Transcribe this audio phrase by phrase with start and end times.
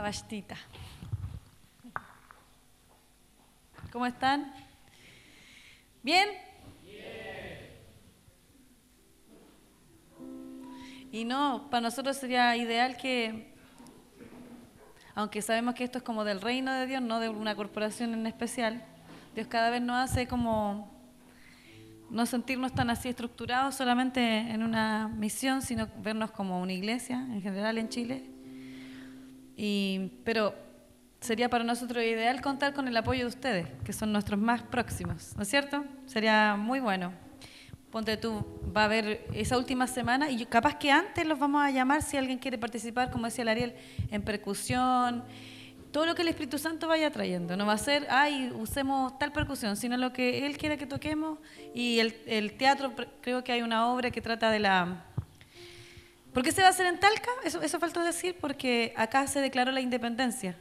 [0.00, 0.56] bastita.
[3.92, 4.52] ¿Cómo están?
[6.02, 6.28] ¿Bien?
[11.12, 13.52] Y no, para nosotros sería ideal que,
[15.16, 18.26] aunque sabemos que esto es como del reino de Dios, no de una corporación en
[18.28, 18.84] especial,
[19.34, 20.88] Dios cada vez nos hace como
[22.10, 27.42] no sentirnos tan así estructurados solamente en una misión, sino vernos como una iglesia en
[27.42, 28.29] general en Chile.
[29.62, 30.54] Y, pero
[31.20, 35.36] sería para nosotros ideal contar con el apoyo de ustedes, que son nuestros más próximos,
[35.36, 35.84] ¿no es cierto?
[36.06, 37.12] Sería muy bueno.
[37.90, 38.42] Ponte tú,
[38.74, 42.16] va a haber esa última semana y capaz que antes los vamos a llamar si
[42.16, 43.74] alguien quiere participar, como decía el Ariel,
[44.10, 45.24] en percusión,
[45.92, 47.54] todo lo que el Espíritu Santo vaya trayendo.
[47.54, 51.38] No va a ser, ay, usemos tal percusión, sino lo que Él quiera que toquemos.
[51.74, 55.04] Y el, el teatro, creo que hay una obra que trata de la...
[56.32, 57.30] ¿Por qué se va a hacer en Talca?
[57.44, 60.56] Eso, eso faltó decir, porque acá se declaró la independencia.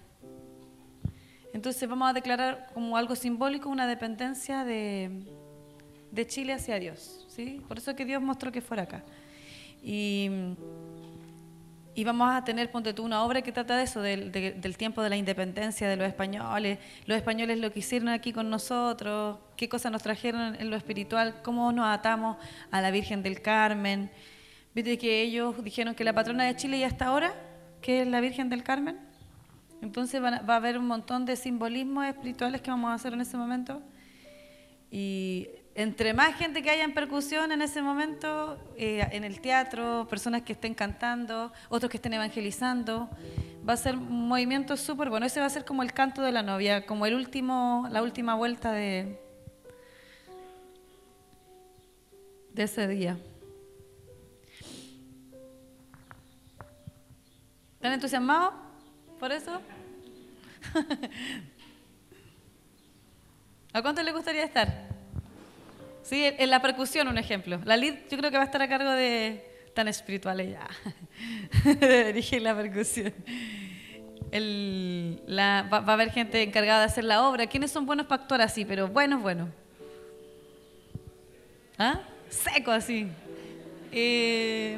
[1.54, 5.24] Entonces vamos a declarar como algo simbólico una dependencia de,
[6.12, 7.26] de Chile hacia Dios.
[7.30, 7.62] ¿sí?
[7.68, 9.04] Por eso que Dios mostró que fuera acá.
[9.84, 10.56] Y
[12.00, 15.02] y vamos a tener, ponte tú, una obra que trata de eso, del, del, tiempo
[15.02, 19.68] de la independencia de los españoles, los españoles lo que hicieron aquí con nosotros, qué
[19.68, 22.38] cosas nos trajeron en lo espiritual, cómo nos atamos
[22.72, 24.10] a la Virgen del Carmen.
[24.74, 27.34] Viste que ellos dijeron que la patrona de Chile ya está ahora,
[27.82, 29.00] que es la Virgen del Carmen.
[29.82, 33.38] Entonces va a haber un montón de simbolismos espirituales que vamos a hacer en ese
[33.38, 33.82] momento.
[34.92, 40.08] Y entre más gente que haya en percusión en ese momento, eh, en el teatro,
[40.10, 43.10] personas que estén cantando, otros que estén evangelizando,
[43.68, 45.26] va a ser un movimiento súper bueno.
[45.26, 48.36] Ese va a ser como el canto de la novia, como el último, la última
[48.36, 49.20] vuelta de,
[52.54, 53.18] de ese día.
[57.80, 58.54] ¿Están entusiasmados
[59.22, 59.62] por eso?
[63.72, 64.90] ¿A cuánto le gustaría estar?
[66.04, 67.62] Sí, en la percusión, un ejemplo.
[67.64, 70.68] La lead yo creo que va a estar a cargo de tan espiritual ella,
[71.80, 73.14] de dirigir la percusión.
[74.34, 77.48] va, a haber gente encargada de hacer la obra.
[77.48, 78.66] ¿Quiénes son buenos para actuar así?
[78.66, 79.48] Pero buenos, buenos.
[81.78, 82.02] ¿Ah?
[82.28, 83.08] Seco así.
[83.94, 84.78] Eh,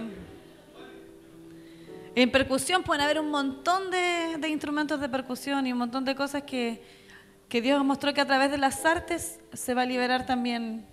[2.16, 6.44] en percusión pueden haber un montón de, instrumentos de percusión y un montón de cosas
[6.44, 6.84] que,
[7.48, 10.86] que Dios mostró que a través de las artes se va a liberar también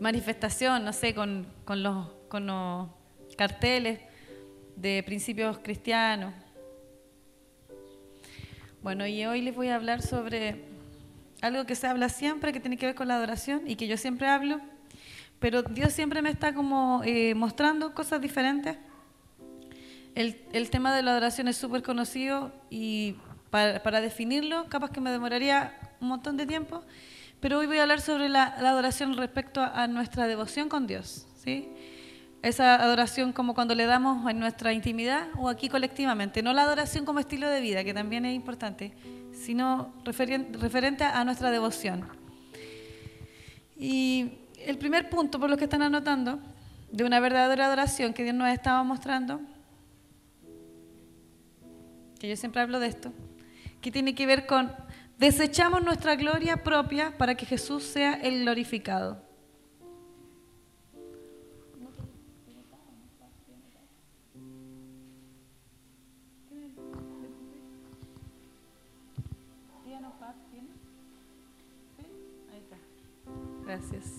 [0.00, 2.88] manifestación, no sé, con, los, con los
[3.36, 4.00] carteles
[4.76, 6.32] de principios cristianos.
[8.82, 10.64] Bueno, y hoy les voy a hablar sobre
[11.42, 13.96] algo que se habla siempre, que tiene que ver con la adoración y que yo
[13.96, 14.60] siempre hablo,
[15.40, 18.76] pero Dios siempre me está como eh, mostrando cosas diferentes.
[20.14, 23.16] El, el, tema de la adoración es súper conocido y
[23.50, 26.82] para, para definirlo capaz que me demoraría un montón de tiempo,
[27.40, 31.26] pero hoy voy a hablar sobre la, adoración respecto a, nuestra devoción con Dios.
[31.36, 31.68] ¿sí?
[32.42, 36.42] Esa adoración como cuando le damos en nuestra intimidad o aquí colectivamente.
[36.42, 38.92] No la adoración como estilo de vida, que también es importante,
[39.32, 42.08] sino referente a nuestra devoción.
[43.76, 44.32] Y
[44.66, 46.38] el primer punto, por lo que están anotando,
[46.90, 49.40] de una verdadera adoración que Dios nos estaba mostrando,
[52.18, 53.12] que yo siempre hablo de esto,
[53.80, 54.72] que tiene que ver con
[55.18, 59.20] Desechamos nuestra gloria propia para que Jesús sea el glorificado.
[73.66, 74.17] Gracias.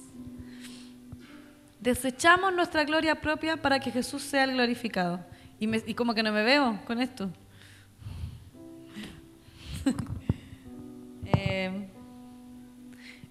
[1.80, 5.26] Desechamos nuestra gloria propia para que Jesús sea el glorificado.
[5.60, 7.30] Y, y como que no me veo con esto.
[11.32, 11.88] Eh,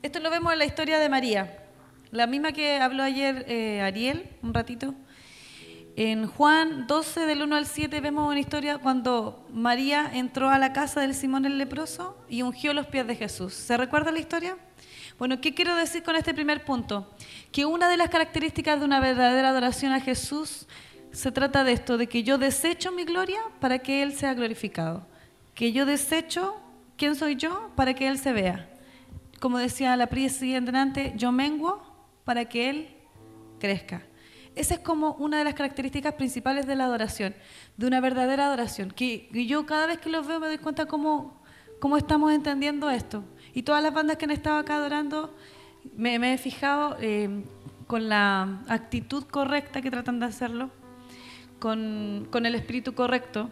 [0.03, 1.65] esto lo vemos en la historia de María,
[2.13, 4.95] la misma que habló ayer eh, Ariel, un ratito.
[5.97, 10.73] En Juan 12, del 1 al 7, vemos una historia cuando María entró a la
[10.73, 13.53] casa del Simón el leproso y ungió los pies de Jesús.
[13.53, 14.57] ¿Se recuerda la historia?
[15.19, 17.13] Bueno, ¿qué quiero decir con este primer punto?
[17.53, 20.67] Que una de las características de una verdadera adoración a Jesús
[21.13, 25.07] se trata de esto, de que yo desecho mi gloria para que Él sea glorificado.
[25.55, 26.63] Que yo desecho
[26.99, 27.71] ¿Quién soy yo?
[27.77, 28.69] Para que Él se vea.
[29.39, 31.81] Como decía la siguiente delante, yo menguo
[32.25, 32.89] para que Él
[33.61, 34.03] crezca.
[34.57, 37.37] Esa es como una de las características principales de la adoración,
[37.77, 38.91] de una verdadera adoración.
[38.91, 41.41] Que, yo cada vez que los veo me doy cuenta cómo,
[41.79, 43.23] cómo estamos entendiendo esto.
[43.55, 45.35] Y todas las bandas que han estado acá adorando,
[45.97, 47.45] me, he fijado, eh,
[47.89, 50.71] con la actitud correcta que tratan de hacerlo,
[51.59, 53.51] con, con el espíritu correcto.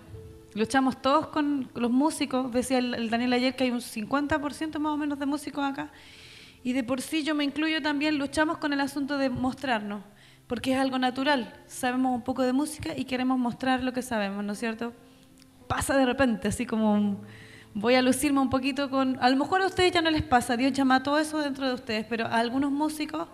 [0.55, 4.93] Luchamos todos con los músicos, decía el, el Daniel ayer que hay un 50% más
[4.93, 5.91] o menos de músicos acá,
[6.63, 10.03] y de por sí yo me incluyo también, luchamos con el asunto de mostrarnos,
[10.47, 14.45] porque es algo natural, sabemos un poco de música y queremos mostrar lo que sabemos,
[14.45, 14.93] ¿no es cierto?
[15.67, 17.21] Pasa de repente, así como un,
[17.77, 19.19] voy a lucirme un poquito con...
[19.21, 21.75] A lo mejor a ustedes ya no les pasa, Dios llama todo eso dentro de
[21.75, 23.29] ustedes, pero a algunos músicos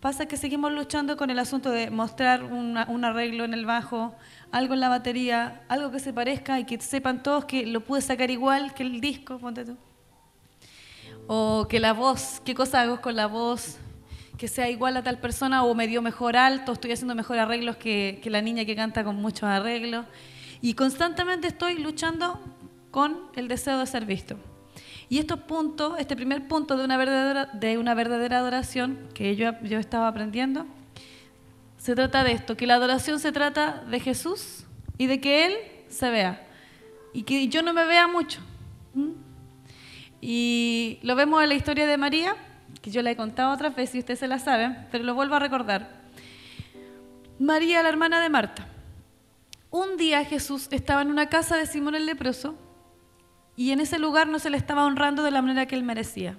[0.00, 4.14] pasa que seguimos luchando con el asunto de mostrar un arreglo en el bajo,
[4.52, 8.02] algo en la batería, algo que se parezca y que sepan todos que lo pude
[8.02, 9.78] sacar igual que el disco, ponte tú.
[11.26, 13.78] O que la voz, qué cosa hago con la voz,
[14.36, 17.76] que sea igual a tal persona o me dio mejor alto, estoy haciendo mejor arreglos
[17.76, 20.04] que, que la niña que canta con muchos arreglos.
[20.60, 22.38] Y constantemente estoy luchando
[22.90, 24.36] con el deseo de ser visto.
[25.08, 29.52] Y estos puntos, este primer punto de una verdadera, de una verdadera adoración que yo,
[29.62, 30.66] yo estaba aprendiendo,
[31.78, 34.64] se trata de esto, que la adoración se trata de Jesús
[34.98, 35.54] y de que Él
[35.88, 36.46] se vea.
[37.12, 38.40] Y que yo no me vea mucho.
[40.20, 42.36] Y lo vemos en la historia de María,
[42.80, 45.34] que yo la he contado otras veces y ustedes se la saben, pero lo vuelvo
[45.34, 46.02] a recordar.
[47.38, 48.68] María, la hermana de Marta.
[49.70, 52.54] Un día Jesús estaba en una casa de Simón el leproso
[53.60, 56.38] y en ese lugar no se le estaba honrando de la manera que él merecía.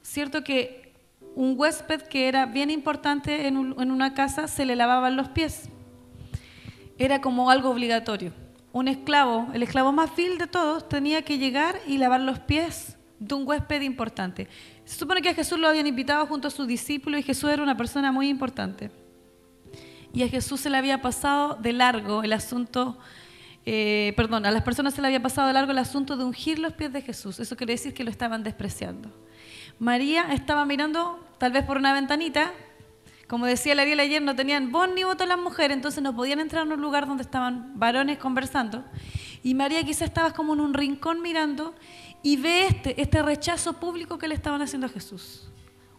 [0.00, 0.94] Cierto que
[1.34, 5.68] un huésped que era bien importante en, una casa se le lavaban los pies.
[6.98, 8.32] Era como algo obligatorio.
[8.70, 12.96] Un esclavo, el esclavo más vil de todos, tenía que llegar y lavar los pies
[13.18, 14.46] de un huésped importante.
[14.84, 17.60] Se supone que a Jesús lo habían invitado junto a sus discípulos y Jesús era
[17.60, 18.92] una persona muy importante.
[20.14, 22.96] Y a Jesús se le había pasado de largo el asunto
[23.70, 26.58] eh, perdón, a las personas se le había pasado de largo el asunto de ungir
[26.58, 27.38] los pies de Jesús.
[27.38, 29.10] Eso quiere decir que lo estaban despreciando.
[29.78, 32.50] María estaba mirando, tal vez por una ventanita,
[33.26, 36.40] como decía la Ariel ayer, no tenían voz ni voto las mujeres, entonces no podían
[36.40, 38.86] entrar en un lugar donde estaban varones conversando.
[39.42, 41.74] Y María quizá estaba como en un rincón mirando
[42.22, 45.50] y ve este, este rechazo público que le estaban haciendo a Jesús.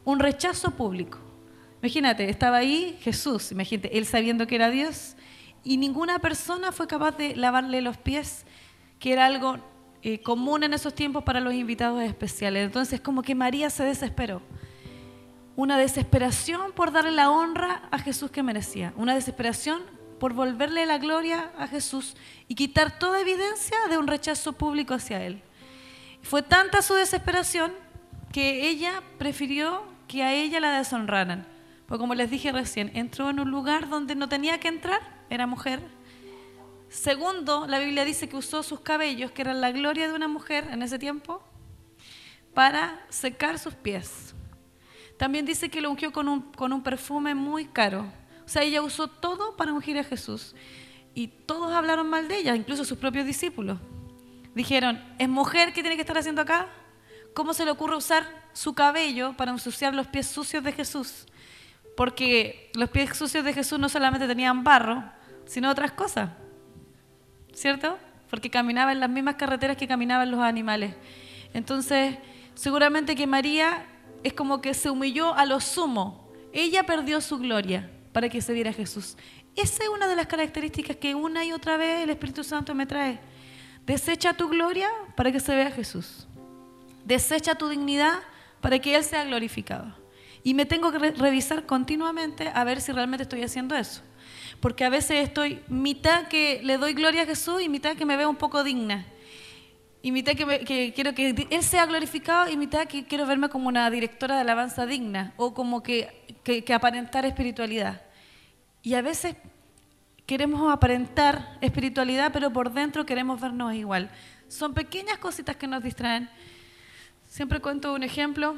[0.06, 1.19] Un rechazo público.
[1.83, 5.16] Imagínate, estaba ahí Jesús, imagínate, él sabiendo que era Dios,
[5.64, 8.46] y ninguna persona fue capaz de lavarle los pies,
[9.00, 9.58] que era algo
[10.02, 12.66] eh, común en esos tiempos para los invitados especiales.
[12.66, 14.42] Entonces como que María se desesperó.
[15.56, 18.94] Una desesperación por darle la honra a Jesús que merecía.
[18.96, 19.82] Una desesperación
[20.20, 22.16] por volverle la gloria a Jesús
[22.48, 25.42] y quitar toda evidencia de un rechazo público hacia Él.
[26.22, 27.72] Fue tanta su desesperación
[28.32, 31.46] que ella prefirió que a ella la deshonraran.
[31.90, 35.02] Porque como les dije recién, entró en un lugar donde no tenía que entrar,
[35.32, 35.82] era mujer.
[36.88, 40.68] Segundo, la Biblia dice que usó sus cabellos, que eran la gloria de una mujer
[40.72, 41.42] en ese tiempo,
[42.54, 44.36] para secar sus pies.
[45.18, 48.06] También dice que lo ungió con un, con un perfume muy caro.
[48.46, 50.56] O sea, ella usó todo para ungir a Jesús.
[51.16, 53.80] Y todos hablaron mal de ella, incluso sus propios discípulos.
[54.54, 56.68] Dijeron, ¿es mujer que tiene que estar haciendo acá?
[57.34, 61.26] ¿Cómo se le ocurre usar su cabello para ensuciar los pies sucios de Jesús?
[62.00, 65.04] Porque los pies sucios de Jesús no solamente tenían barro,
[65.46, 66.30] sino otras cosas,
[67.54, 67.98] ¿cierto?
[68.30, 70.96] Porque caminaba en las mismas carreteras que caminaban los animales.
[71.54, 72.16] Entonces,
[72.56, 73.86] seguramente que María
[74.24, 76.32] es como que se humilló a lo sumo.
[76.54, 79.18] Ella perdió su gloria para que se viera Jesús.
[79.58, 82.86] Esa es una de las características que una y otra vez el Espíritu Santo me
[82.86, 83.20] trae.
[83.86, 84.88] Desecha tu gloria
[85.18, 86.30] para que se vea Jesús.
[87.04, 88.20] Desecha tu dignidad
[88.62, 90.00] para que Él sea glorificado.
[90.44, 94.02] Y me tengo que revisar continuamente a ver si realmente estoy haciendo eso.
[94.60, 98.18] Porque a veces estoy mitad que le doy gloria a Jesús y mitad que me
[98.18, 99.06] veo un poco digna.
[100.02, 103.90] Y mitad que, quiero que Él sea glorificado y mitad que quiero verme como una
[103.90, 108.02] directora de alabanza digna o como que, que aparentar espiritualidad.
[108.81, 109.36] Y a veces
[110.26, 114.10] queremos aparentar espiritualidad, pero por dentro queremos vernos igual.
[114.48, 116.30] Son pequeñas cositas que nos distraen.
[117.26, 118.56] Siempre cuento un ejemplo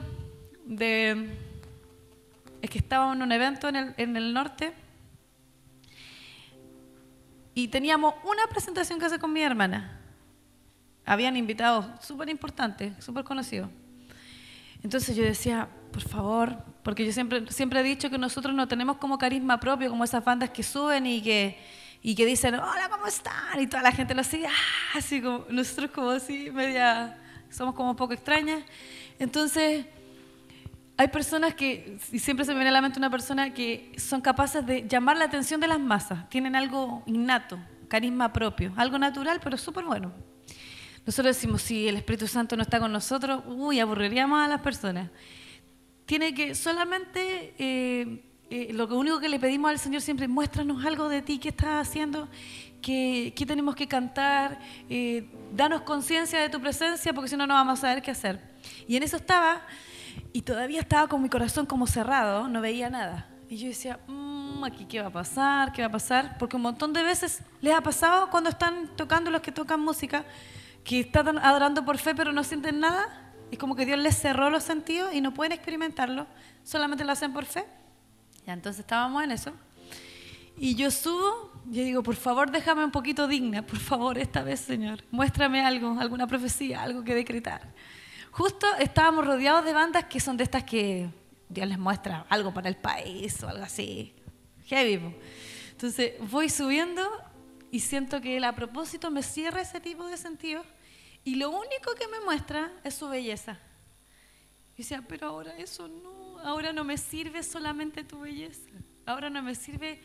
[0.66, 1.30] de
[2.62, 4.74] es que estaba en un evento en el, en el norte
[7.54, 10.00] y teníamos una presentación que hacer con mi hermana.
[11.06, 13.70] Habían invitados súper importantes, súper conocidos.
[14.84, 18.98] Entonces yo decía, por favor, porque yo siempre, siempre he dicho que nosotros no tenemos
[18.98, 21.60] como carisma propio, como esas bandas que suben y que,
[22.02, 23.60] y que dicen, hola, ¿cómo están?
[23.60, 27.18] Y toda la gente lo sigue, ah", así como, nosotros como así, media,
[27.50, 28.64] somos como un poco extrañas.
[29.20, 29.86] Entonces
[30.98, 34.22] hay personas que, y siempre se me viene a la mente una persona que son
[34.22, 39.40] capaces de llamar la atención de las masas, tienen algo innato, carisma propio, algo natural,
[39.44, 40.14] pero súper bueno.
[41.06, 45.10] Nosotros decimos, si el Espíritu Santo no está con nosotros, uy, aburriríamos a las personas.
[46.06, 51.10] tiene que solamente, eh, eh, lo único que le pedimos al Señor siempre, muéstranos algo
[51.10, 52.28] de ti, qué estás haciendo,
[52.82, 57.54] qué, qué tenemos que cantar, eh, danos conciencia de tu presencia, porque si no, no
[57.54, 58.40] vamos a saber qué hacer.
[58.88, 59.62] Y en eso estaba,
[60.34, 63.28] y todavía estaba con mi corazón como cerrado, no veía nada.
[63.50, 66.62] Y yo decía, mmm, aquí qué va a pasar, qué va a pasar, porque un
[66.62, 70.24] montón de veces les ha pasado cuando están tocando los que tocan música,
[70.84, 74.50] que están adorando por fe pero no sienten nada, es como que Dios les cerró
[74.50, 76.28] los sentidos y no pueden experimentarlo,
[76.64, 77.66] solamente lo hacen por fe.
[78.46, 79.52] Ya, entonces estábamos en eso.
[80.58, 84.60] Y yo subo, yo digo, por favor déjame un poquito digna, por favor, esta vez,
[84.62, 85.04] Señor.
[85.12, 87.62] Muéstrame algo, alguna profecía, algo que decretar.
[88.32, 91.10] Justo estábamos rodeados de bandas que son de estas que
[91.50, 94.16] Dios les muestra algo para el país o algo así.
[94.68, 95.14] Heavy.
[95.72, 97.06] Entonces voy subiendo
[97.72, 100.64] y siento que él a propósito me cierra ese tipo de sentido
[101.26, 103.60] y lo único que me muestra es su belleza.
[104.76, 108.70] Y decía, pero ahora eso no, ahora no me sirve solamente tu belleza.
[109.06, 110.02] Ahora no me sirve,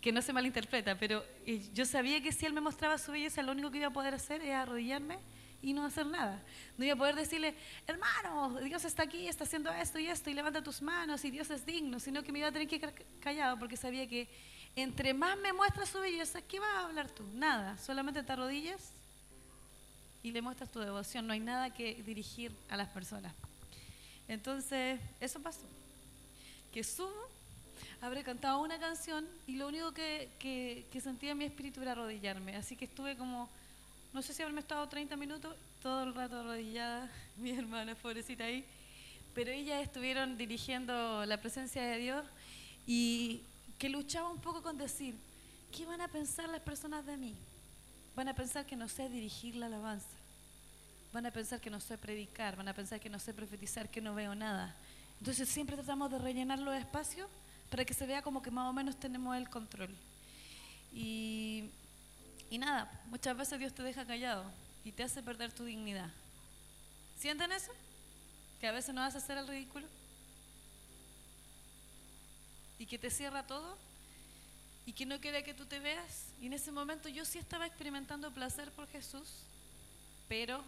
[0.00, 3.42] que no se malinterpreta, pero eh, yo sabía que si él me mostraba su belleza,
[3.42, 5.18] lo único que iba a poder hacer era arrodillarme
[5.64, 6.40] y no hacer nada.
[6.76, 7.54] No iba a poder decirle,
[7.86, 11.50] hermano, Dios está aquí, está haciendo esto y esto, y levanta tus manos, y Dios
[11.50, 14.28] es digno, sino que me iba a tener que quedar callado porque sabía que
[14.76, 17.24] entre más me muestra su belleza, ¿qué vas a hablar tú?
[17.34, 18.92] Nada, solamente te arrodillas
[20.22, 21.26] y le muestras tu devoción.
[21.26, 23.32] No hay nada que dirigir a las personas.
[24.28, 25.66] Entonces, eso pasó.
[26.72, 27.12] Que sumo,
[28.00, 32.56] habré cantado una canción y lo único que, que, sentía en mi espíritu era arrodillarme.
[32.56, 33.48] Así que estuve como,
[34.14, 38.64] no sé si haberme estado 30 minutos, todo el rato arrodillada, mi hermana pobrecita ahí.
[39.34, 42.24] Pero ellas estuvieron dirigiendo la presencia de Dios
[42.86, 43.42] y
[43.76, 45.16] que luchaba un poco con decir,
[45.76, 47.34] ¿qué van a pensar las personas de mí?
[48.14, 50.06] Van a pensar que no sé dirigir la alabanza.
[51.12, 54.00] Van a pensar que no sé predicar, van a pensar que no sé profetizar, que
[54.00, 54.76] no veo nada.
[55.18, 57.28] Entonces siempre tratamos de rellenar los espacios
[57.68, 59.90] para que se vea como que más o menos tenemos el control.
[60.92, 61.64] Y,
[62.54, 64.44] y nada, muchas veces Dios te deja callado
[64.84, 66.08] y te hace perder tu dignidad.
[67.18, 67.72] ¿Sienten eso?
[68.60, 69.88] Que a veces no vas a hacer el ridículo.
[72.78, 73.76] Y que te cierra todo
[74.86, 76.28] y que no quiere que tú te veas.
[76.40, 79.28] Y en ese momento yo sí estaba experimentando placer por Jesús,
[80.28, 80.62] pero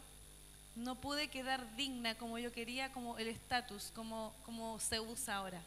[0.74, 5.62] no pude quedar digna como yo quería, como el estatus, como, como se usa ahora.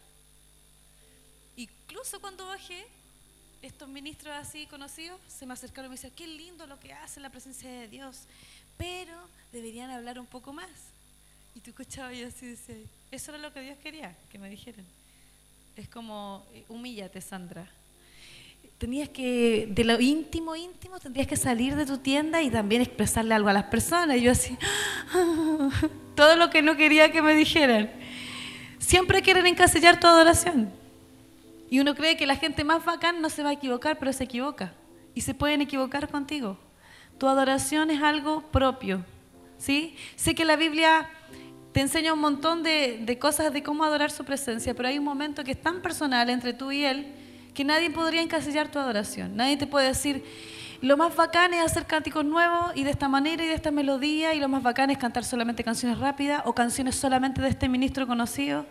[1.56, 2.86] Incluso cuando bajé,
[3.62, 7.20] estos ministros así conocidos se me acercaron y me decían, qué lindo lo que hace
[7.20, 8.24] la presencia de Dios,
[8.78, 9.14] pero
[9.52, 10.70] deberían hablar un poco más.
[11.56, 12.76] Y tú escuchabas y así decía,
[13.12, 14.86] eso era lo que Dios quería que me dijeran.
[15.76, 17.70] Es como, eh, humíllate, Sandra
[18.80, 23.36] tenías que, de lo íntimo, íntimo, tendrías que salir de tu tienda y también expresarle
[23.36, 24.18] algo a las personas.
[24.18, 24.58] Y yo así,
[26.16, 27.92] todo lo que no quería que me dijeran.
[28.80, 30.72] Siempre quieren encasillar tu adoración.
[31.70, 34.24] Y uno cree que la gente más bacán no se va a equivocar, pero se
[34.24, 34.74] equivoca.
[35.14, 36.58] Y se pueden equivocar contigo.
[37.18, 39.06] Tu adoración es algo propio.
[39.58, 39.96] ¿sí?
[40.16, 41.10] Sé que la Biblia
[41.72, 45.06] te enseña un montón de, de cosas de cómo adorar su presencia, pero hay un
[45.06, 47.14] momento que es tan personal entre tú y Él
[47.54, 49.36] que nadie podría encasillar tu adoración.
[49.36, 50.24] Nadie te puede decir,
[50.82, 54.34] lo más bacán es hacer cánticos nuevos y de esta manera y de esta melodía,
[54.34, 58.08] y lo más bacán es cantar solamente canciones rápidas o canciones solamente de este ministro
[58.08, 58.66] conocido,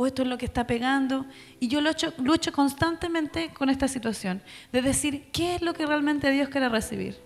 [0.00, 1.26] o esto es lo que está pegando.
[1.58, 4.40] Y yo lucho, lucho constantemente con esta situación,
[4.72, 7.18] de decir, ¿qué es lo que realmente Dios quiere recibir?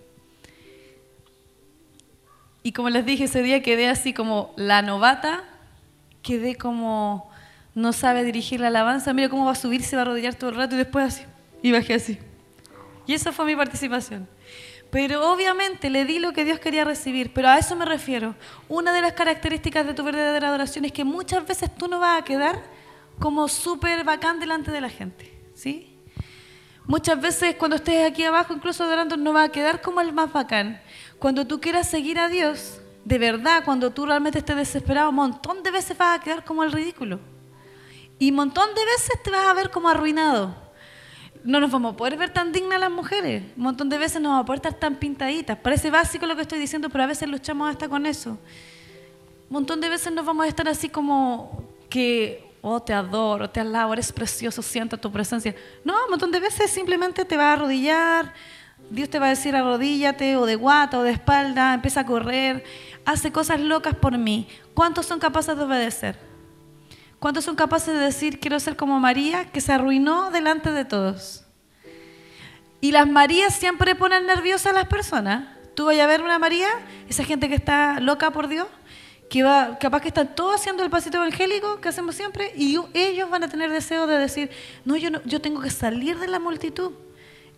[2.63, 5.45] Y como les dije ese día, quedé así como la novata,
[6.21, 7.31] quedé como
[7.75, 10.49] no sabe dirigir la alabanza, mira cómo va a subir, se va a arrodillar todo
[10.49, 11.23] el rato y después así.
[11.61, 12.19] Y bajé así.
[13.07, 14.27] Y esa fue mi participación.
[14.95, 18.33] Pero obviamente le di lo que Dios quería recibir, pero a eso me refiero.
[18.69, 22.21] Una de las características de tu verdadera adoración es que muchas veces tú no vas
[22.21, 22.63] a quedar
[23.19, 25.99] como súper bacán delante de la gente, ¿sí?
[26.85, 30.31] Muchas veces cuando estés aquí abajo, incluso adorando, no va a quedar como el más
[30.31, 30.81] bacán.
[31.19, 35.61] Cuando tú quieras seguir a Dios, de verdad, cuando tú realmente estés desesperado, un montón
[35.61, 37.19] de veces vas a quedar como el ridículo.
[38.17, 40.64] Y un montón de veces te vas a ver como arruinado.
[41.45, 43.43] No nos vamos a poder ver tan dignas las mujeres.
[43.55, 45.55] Un montón de veces no vamos a poder estar tan pintaditas.
[45.59, 48.31] Parece básico lo que estoy diciendo, pero a veces luchamos hasta con eso.
[48.31, 48.37] Un
[49.51, 53.93] montón de veces nos vamos a estar así como que, oh, te adoro, te alabo,
[53.93, 55.55] eres precioso, siento tu presencia.
[55.83, 58.33] No, un montón de veces simplemente te va a arrodillar,
[58.89, 62.63] Dios te va a decir arrodíllate o de guata o de espalda, empieza a correr,
[63.05, 64.47] hace cosas locas por mí.
[64.73, 66.17] ¿Cuántos son capaces de obedecer?
[67.25, 71.43] ¿Cuántos son capaces de decir, quiero ser como María, que se arruinó delante de todos?
[72.81, 75.47] Y las Marías siempre ponen nerviosas a las personas.
[75.73, 76.69] Tú vas a ver una María,
[77.09, 78.67] esa gente que está loca por Dios,
[79.27, 83.27] que va, capaz que están todos haciendo el pasito evangélico que hacemos siempre y ellos
[83.27, 84.51] van a tener deseo de decir,
[84.83, 86.91] no, yo, no, yo tengo que salir de la multitud.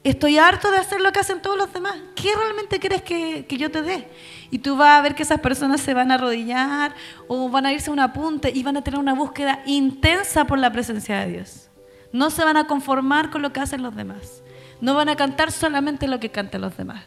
[0.03, 1.95] Estoy harto de hacer lo que hacen todos los demás.
[2.15, 4.07] ¿Qué realmente crees que, que, yo te dé?
[4.51, 6.95] Y tú vas a ver que esas personas se van a arrodillar
[7.27, 10.59] o van a irse a un apunte y van a tener una búsqueda intensa por
[10.59, 11.69] la presencia de Dios.
[12.13, 14.41] No se van a conformar con lo que hacen los demás.
[14.79, 17.03] No van a cantar solamente lo que cantan los demás.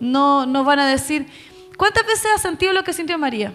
[0.00, 1.26] No, no van a decir,
[1.78, 3.54] ¿cuántas veces has sentido lo que sintió María?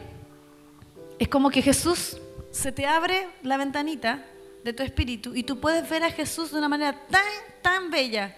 [1.20, 2.18] Es como que Jesús
[2.52, 4.26] se te abre la ventanita
[4.64, 7.22] de tu espíritu y tú puedes ver a Jesús de una manera tan,
[7.62, 8.36] tan bella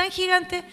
[0.00, 0.64] tan gigante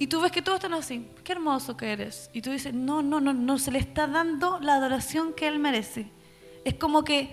[0.00, 2.28] y tú ves que todos están así, qué hermoso que eres.
[2.32, 5.60] Y tú dices, no, no, no, no, se le está dando la adoración que él
[5.60, 6.10] merece.
[6.64, 7.30] Es como que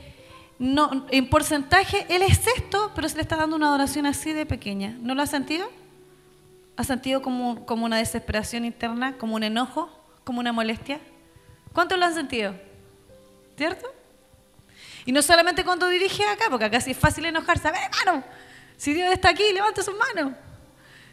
[0.59, 4.45] no, en porcentaje él es esto, pero se le está dando una adoración así de
[4.45, 4.95] pequeña.
[5.01, 5.67] ¿No lo has sentido?
[6.77, 9.89] ¿Has sentido como, como una desesperación interna, como un enojo,
[10.23, 10.99] como una molestia?
[11.73, 12.53] ¿Cuántos lo han sentido?
[13.57, 13.87] ¿Cierto?
[15.05, 17.67] Y no solamente cuando dirige acá, porque acá sí es fácil enojarse.
[17.67, 18.23] A ver, hermano,
[18.77, 20.33] si Dios está aquí, levanta sus manos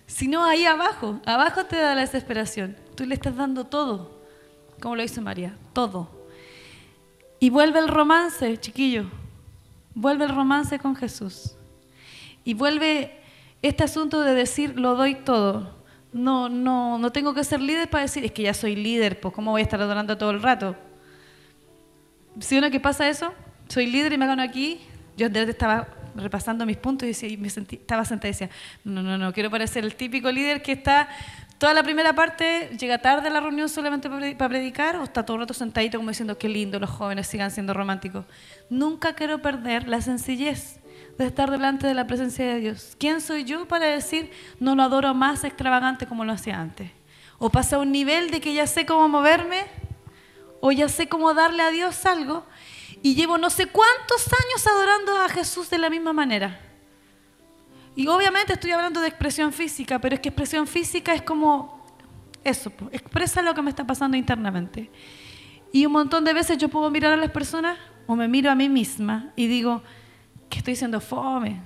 [0.07, 1.21] sino ahí abajo.
[1.27, 2.77] Abajo te da la desesperación.
[2.95, 4.21] Tú le estás dando todo,
[4.81, 6.11] como lo hizo María, todo.
[7.39, 9.07] Y vuelve el romance, chiquillo.
[9.95, 11.57] Vuelve el romance con Jesús.
[12.45, 13.21] Y vuelve
[13.63, 15.75] este asunto de decir, lo doy todo.
[16.13, 19.35] No, no, no tengo que ser líder para decir, es que ya soy líder, pues
[19.35, 20.77] ¿cómo voy a estar adorando todo el rato?
[22.41, 23.33] ¿Sí o que pasa eso?
[23.69, 24.81] Soy líder y me gano aquí.
[25.17, 28.51] Yo estaba repasando mis puntos y, decía, me sentí, estaba sentada y decía,
[28.85, 31.09] no, no, no, quiero parecer el típico líder que está
[31.59, 35.37] toda la primera parte, llega tarde a la reunión solamente para predicar o está todo
[35.37, 38.25] el rato sentadito como diciendo, qué lindo, los jóvenes sigan siendo románticos.
[38.69, 40.81] Nunca quiero perder la sencillez
[41.19, 42.95] de estar delante de la presencia de Dios.
[42.99, 44.31] ¿Quién soy yo para decir,
[44.61, 46.91] no lo adoro más extravagante como lo hacía antes?
[47.39, 49.65] O pasa a un nivel de que ya sé cómo moverme,
[50.61, 52.45] o ya sé cómo darle a Dios algo,
[53.03, 56.61] y llevo no sé cuántos años adorando a Jesús de la misma manera.
[57.95, 61.85] Y obviamente estoy hablando de expresión física, pero es que expresión física es como
[62.45, 64.91] eso, expresa lo que me está pasando internamente.
[65.73, 68.55] Y un montón de veces yo puedo mirar a las personas o me miro a
[68.55, 69.83] mí misma y digo
[70.49, 71.61] que estoy siendo fome.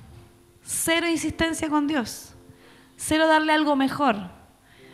[0.63, 2.35] Cero insistencia con Dios.
[2.97, 4.17] Cero darle algo mejor.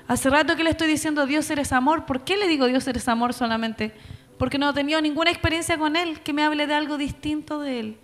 [0.08, 2.06] Hace rato que le estoy diciendo Dios eres amor.
[2.06, 3.94] ¿Por qué le digo Dios eres amor solamente?
[4.38, 7.80] Porque no he tenido ninguna experiencia con Él que me hable de algo distinto de
[7.80, 7.98] Él.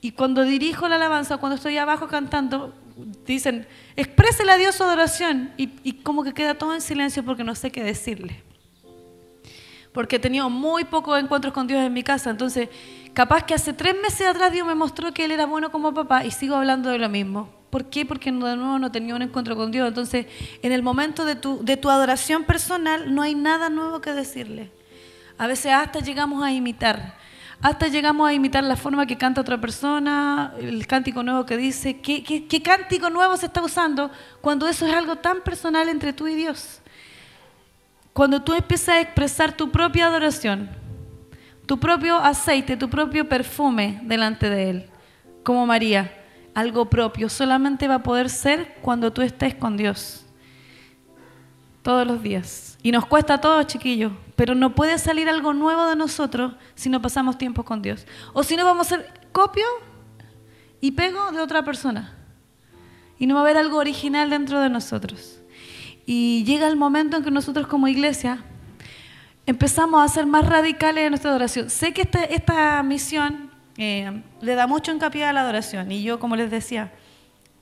[0.00, 2.74] Y cuando dirijo la alabanza, cuando estoy abajo cantando,
[3.24, 3.66] dicen,
[3.96, 5.52] exprésele a Dios su adoración.
[5.56, 8.42] Y, y, como que queda todo en silencio porque no sé qué decirle.
[9.92, 12.30] Porque he tenido muy pocos encuentros con Dios en mi casa.
[12.30, 12.68] Entonces,
[13.12, 16.24] capaz que hace tres meses atrás Dios me mostró que Él era bueno como papá
[16.24, 17.48] y sigo hablando de lo mismo.
[17.70, 18.04] ¿Por qué?
[18.04, 19.86] Porque de nuevo no tenía un encuentro con Dios.
[19.86, 20.26] Entonces,
[20.62, 24.70] en el momento de tu, de tu adoración personal, no hay nada nuevo que decirle.
[25.38, 27.14] A veces hasta llegamos a imitar.
[27.62, 32.00] Hasta llegamos a imitar la forma que canta otra persona, el cántico nuevo que dice.
[32.00, 36.26] ¿Qué, qué, cántico nuevo se está usando cuando eso es algo tan personal entre tú
[36.26, 36.80] y Dios?
[38.12, 40.70] Cuando tú empiezas a expresar tu propia adoración,
[41.66, 44.90] tu propio aceite, tu propio perfume delante de Él,
[45.44, 46.12] como María,
[46.54, 50.21] algo propio, solamente va a poder ser cuando tú estés con Dios.
[51.82, 52.78] Todos los días.
[52.82, 56.88] Y nos cuesta a todos, chiquillos, pero no puede salir algo nuevo de nosotros si
[56.88, 58.06] no pasamos tiempo con Dios.
[58.32, 59.64] O si no vamos a ser copio
[60.80, 62.14] y pego de otra persona.
[63.18, 65.40] Y no va a haber algo original dentro de nosotros.
[66.06, 68.44] Y llega el momento en que nosotros como iglesia
[69.46, 71.70] empezamos a ser más radicales en nuestra adoración.
[71.70, 75.90] Sé que esta, misión eh, le da mucho hincapié a la adoración.
[75.90, 76.92] Y yo, como les decía,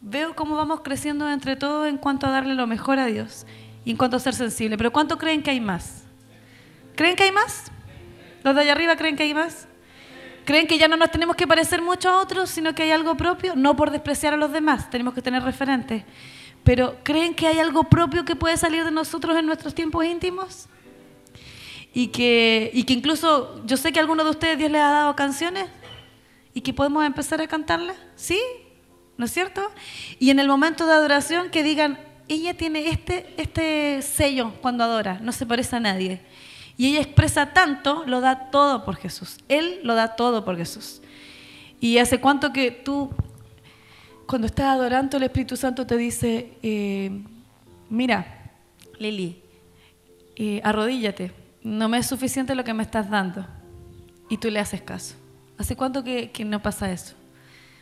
[0.00, 3.46] veo cómo vamos creciendo entre todos en cuanto a darle lo mejor a Dios
[3.84, 4.76] y en cuanto a ser sensible.
[4.76, 6.04] Pero ¿cuánto creen que hay más?
[6.96, 7.70] ¿Creen que hay más?
[8.42, 9.66] ¿Los de allá arriba creen que hay más?
[10.44, 13.16] ¿Creen que ya no nos tenemos que parecer mucho a otros, sino que hay algo
[13.16, 13.54] propio?
[13.54, 16.04] No por despreciar a los demás, tenemos que tener referentes.
[16.64, 20.66] Pero ¿creen que hay algo propio que puede salir de nosotros en nuestros tiempos íntimos?
[21.92, 24.90] Y que, y que incluso yo sé que a alguno de ustedes Dios les ha
[24.90, 25.66] dado canciones
[26.54, 28.40] y que podemos empezar a cantarlas, ¿sí?
[29.16, 29.62] ¿No es cierto?
[30.18, 31.98] Y en el momento de adoración que digan,
[32.34, 36.20] ella tiene este, este sello cuando adora, no se parece a nadie.
[36.76, 39.38] Y ella expresa tanto, lo da todo por Jesús.
[39.48, 41.02] Él lo da todo por Jesús.
[41.80, 43.10] Y hace cuánto que tú,
[44.26, 47.10] cuando estás adorando, el Espíritu Santo te dice, eh,
[47.88, 48.52] mira,
[48.98, 49.42] Lili,
[50.36, 53.46] eh, arrodíllate, no me es suficiente lo que me estás dando.
[54.28, 55.16] Y tú le haces caso.
[55.58, 57.14] ¿Hace cuánto que, que no pasa eso?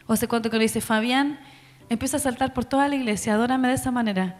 [0.06, 1.38] ¿O hace cuánto que le dice, Fabián,
[1.88, 4.38] empieza a saltar por toda la iglesia, adórame de esa manera.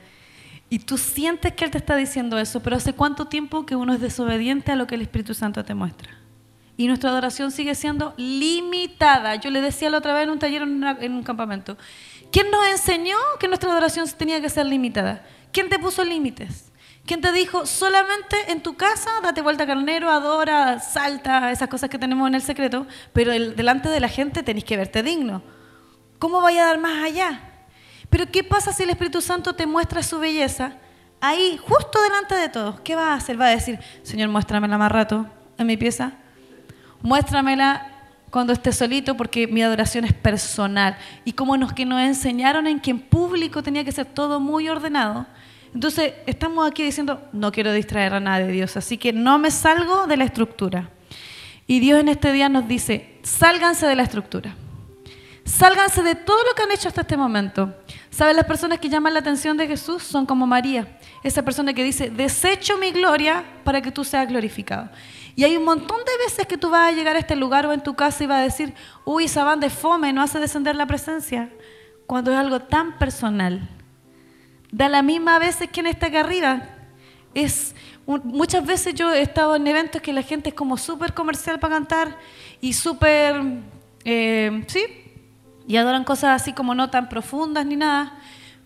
[0.70, 3.94] Y tú sientes que Él te está diciendo eso, pero ¿hace cuánto tiempo que uno
[3.94, 6.18] es desobediente a lo que el Espíritu Santo te muestra?
[6.78, 9.34] y nuestra adoración sigue siendo limitada.
[9.34, 11.76] Yo le decía la otra vez en un taller en, un campamento,
[12.30, 15.26] ¿quién nos enseñó que nuestra adoración tenía que ser limitada?
[15.52, 16.70] ¿Quién te puso límites?
[17.04, 21.98] ¿Quién te dijo solamente en tu casa date vuelta carnero, adora, salta, esas cosas que
[21.98, 25.42] tenemos en el secreto, pero delante de la gente tenés que verte digno?
[26.18, 27.40] ¿Cómo vaya a dar más allá?
[28.11, 30.72] Pero ¿qué pasa si el Espíritu Santo te muestra su belleza?
[31.20, 33.40] Ahí, justo delante de todos, ¿qué va a hacer?
[33.40, 35.26] Va a decir, Señor, muéstramela más rato
[35.57, 36.12] en mi pieza.
[37.02, 37.98] Muéstramela
[38.31, 40.96] cuando esté solito porque mi adoración es personal.
[41.24, 44.68] Y como nos, que nos enseñaron en que en público tenía que ser todo muy
[44.68, 45.26] ordenado.
[45.74, 50.07] Entonces, estamos aquí diciendo, no quiero distraer a nadie, Dios, así que no me salgo
[50.07, 50.90] de la estructura.
[51.66, 54.54] Y Dios en este día nos dice, sálganse de la estructura.
[55.48, 57.74] Sálganse de todo lo que han hecho hasta este momento.
[58.11, 58.37] ¿Saben?
[58.37, 62.11] Las personas que llaman la atención de Jesús son como María, esa persona que dice,
[62.11, 64.90] desecho mi gloria para que tú seas glorificado.
[65.34, 67.72] Y hay un montón de veces que tú vas a llegar a este lugar o
[67.72, 68.74] en tu casa y vas a decir,
[69.06, 71.50] uy, esa banda de fome no hace descender la presencia,
[72.06, 73.66] cuando es algo tan personal.
[74.70, 76.68] Da la misma veces que en esta acá arriba.
[77.32, 77.74] Es,
[78.06, 81.74] muchas veces yo he estado en eventos que la gente es como súper comercial para
[81.74, 82.18] cantar
[82.61, 83.40] y súper,
[84.04, 85.07] eh, sí,
[85.68, 88.14] y adoran cosas así como no tan profundas ni nada.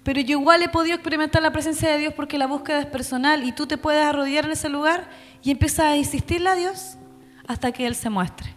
[0.05, 3.45] Pero yo igual he podido experimentar la presencia de Dios porque la búsqueda es personal
[3.45, 5.11] y tú te puedes arrodillar en ese lugar
[5.43, 6.97] y empiezas a insistirle a Dios
[7.47, 8.55] hasta que Él se muestre.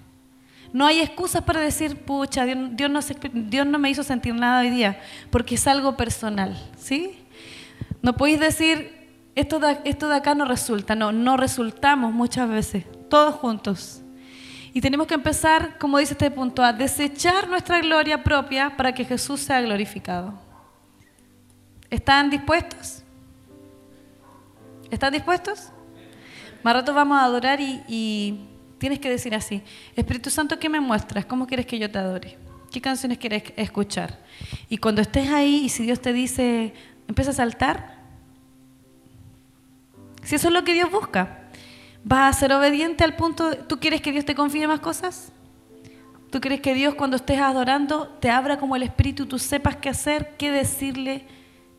[0.72, 5.00] No hay excusas para decir, pucha, Dios, no, no me hizo sentir nada hoy día,
[5.32, 7.18] porque es algo personal, ¿sí?
[8.02, 13.36] No podéis decir, esto esto de acá no resulta, no, no resultamos muchas veces, todos
[13.36, 14.02] juntos.
[14.76, 19.06] Y tenemos que empezar, como dice este punto, a desechar nuestra gloria propia para que
[19.06, 20.34] Jesús sea glorificado.
[21.90, 23.02] ¿Están dispuestos?
[24.92, 25.70] ¿Están dispuestos?
[26.62, 29.64] Más rato vamos a adorar y, tienes que decir así,
[29.96, 31.26] Espíritu Santo, ¿qué me muestras?
[31.26, 32.38] ¿Cómo quieres que yo te adore?
[32.70, 34.20] ¿Qué canciones quieres escuchar?
[34.68, 36.74] Y cuando estés ahí y si Dios te dice,
[37.08, 37.96] empieza a saltar,
[40.22, 41.45] si eso es lo que Dios busca,
[42.08, 45.32] ¿Vas a ser obediente al punto, tú quieres que Dios te confíe más cosas?
[46.30, 49.90] ¿Tú quieres que Dios cuando estés adorando te abra como el Espíritu, tú sepas qué
[49.90, 51.26] hacer, qué decirle,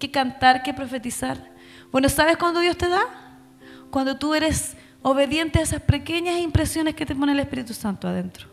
[0.01, 1.53] qué cantar, qué profetizar?
[1.93, 3.03] Bueno, ¿sabes cuándo Dios te da?
[3.93, 8.49] Cuando tú eres obediente a esas pequeñas impresiones que te pone el Espíritu Santo adentro.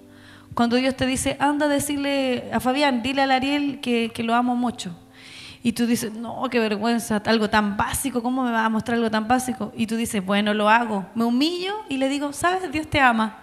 [0.54, 4.36] Cuando Dios te dice, anda a decirle a Fabián, dile a Ariel que, que lo
[4.36, 4.96] amo mucho.
[5.66, 9.10] Y tú dices, no, qué vergüenza, algo tan básico, ¿cómo me va a mostrar algo
[9.10, 9.72] tan básico?
[9.78, 11.06] Y tú dices, bueno, lo hago.
[11.16, 13.40] Me humillo y le digo, sabes, Dios te ama.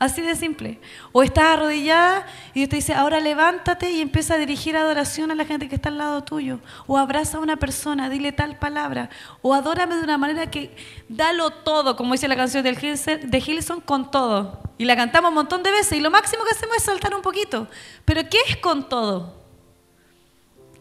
[0.00, 0.80] Así de simple.
[1.12, 5.36] O estás arrodillada y Dios te dice, ahora levántate y empieza a dirigir adoración a
[5.36, 6.58] la gente que está al lado tuyo.
[6.88, 9.08] O abraza a una persona, dile tal palabra.
[9.40, 10.74] O adórame de una manera que
[11.08, 14.60] dalo todo, como dice la canción de Gilson, con todo.
[14.76, 17.22] Y la cantamos un montón de veces y lo máximo que hacemos es saltar un
[17.22, 17.68] poquito.
[18.06, 19.39] Pero ¿qué es con todo?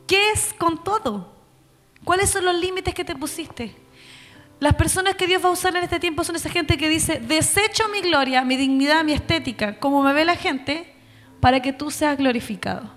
[0.10, 1.32] ¿Qué es con todo?
[2.04, 3.76] ¿Cuáles son los límites que te pusiste?
[4.60, 7.20] Las personas que Dios va a usar en este tiempo son esa gente que dice,
[7.20, 10.92] desecho mi gloria, mi dignidad, mi estética, como me ve la gente,
[11.40, 12.90] para que tú seas glorificado.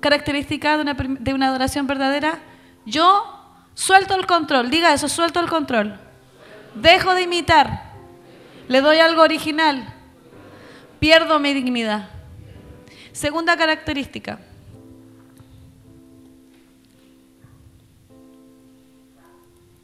[0.00, 2.38] Característica de una, de una adoración verdadera,
[2.86, 3.22] yo
[3.74, 6.00] suelto el control, diga eso, suelto el control.
[6.74, 7.92] Dejo de imitar,
[8.66, 9.92] le doy algo original,
[11.00, 12.08] pierdo mi dignidad.
[13.12, 14.40] Segunda característica,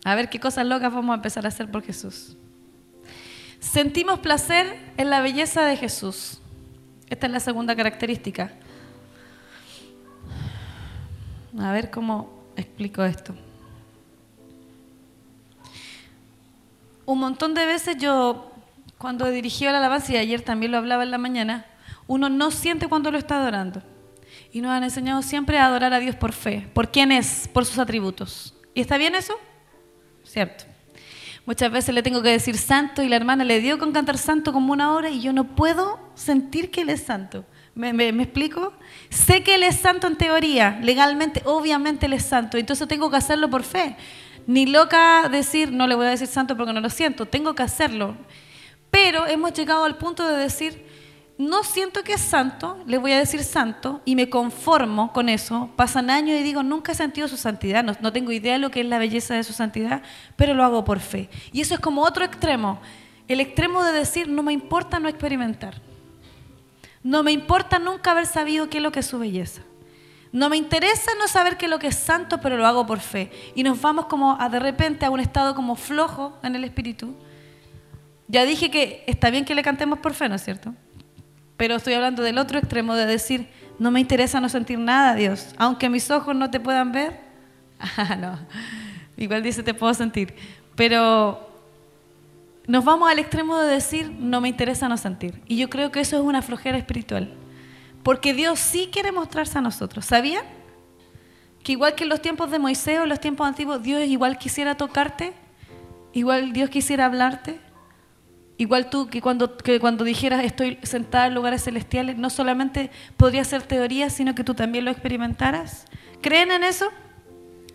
[0.06, 2.36] A ver qué cosas locas vamos a empezar a hacer por Jesús.
[3.58, 6.40] Sentimos placer en la belleza de Jesús.
[7.10, 8.52] Esta es la segunda característica.
[11.58, 13.34] A ver cómo explico esto.
[17.04, 18.52] Un montón de veces yo,
[18.98, 21.66] cuando dirigí la alabanza, y ayer también lo hablaba en la mañana,
[22.06, 23.82] uno no siente cuando lo está adorando.
[24.52, 26.68] Y nos han enseñado siempre a adorar a Dios por fe.
[26.74, 27.50] ¿Por quién es?
[27.52, 28.54] Por sus atributos.
[28.72, 29.34] ¿Y está bien eso?
[30.26, 30.64] ¿Cierto?
[31.46, 34.52] Muchas veces le tengo que decir santo y la hermana le dio con cantar santo
[34.52, 37.44] como una hora y yo no puedo sentir que él es santo.
[37.76, 38.72] ¿Me, explico?
[39.10, 43.18] Sé que él es santo en teoría, legalmente, obviamente él es santo, entonces tengo que
[43.18, 43.96] hacerlo por fe.
[44.46, 47.62] Ni loca decir, no le voy a decir santo porque no lo siento, tengo que
[47.62, 48.16] hacerlo.
[48.90, 50.85] Pero hemos llegado al punto de decir,
[51.38, 55.68] no siento que es santo, le voy a decir santo y me conformo con eso.
[55.76, 58.80] Pasan años y digo, nunca he sentido su santidad, no, tengo idea de lo que
[58.80, 60.02] es la belleza de su santidad,
[60.36, 61.28] pero lo hago por fe.
[61.52, 62.80] Y eso es como otro extremo,
[63.28, 65.82] el extremo de decir, no me importa no experimentar.
[67.02, 69.62] No me importa nunca haber sabido qué es lo que es su belleza.
[70.32, 73.00] No me interesa no saber qué es lo que es santo, pero lo hago por
[73.00, 73.30] fe.
[73.54, 77.14] Y nos vamos como a de repente a un estado como flojo en el espíritu.
[78.26, 80.74] Ya dije que está bien que le cantemos por fe, ¿no es cierto?
[81.56, 85.54] Pero estoy hablando del otro extremo de decir, no me interesa no sentir nada, Dios.
[85.56, 87.20] Aunque mis ojos no te puedan ver.
[87.98, 88.38] Ah, no.
[89.18, 90.34] Igual dice, te puedo sentir.
[90.74, 91.46] Pero
[92.66, 95.40] nos vamos al extremo de decir, no me interesa no sentir.
[95.46, 97.32] Y yo creo que eso es una flojera espiritual.
[98.02, 100.06] Porque Dios sí quiere mostrarse a nosotros.
[100.06, 100.44] ¿Sabían?
[101.62, 104.38] Que igual que en los tiempos de Moisés o en los tiempos antiguos, Dios igual
[104.38, 105.32] quisiera tocarte.
[106.12, 107.58] Igual Dios quisiera hablarte.
[108.58, 113.44] Igual tú que cuando, que cuando dijeras estoy sentada en lugares celestiales, no solamente podría
[113.44, 115.84] ser teoría, sino que tú también lo experimentaras.
[116.22, 116.88] ¿Creen en eso?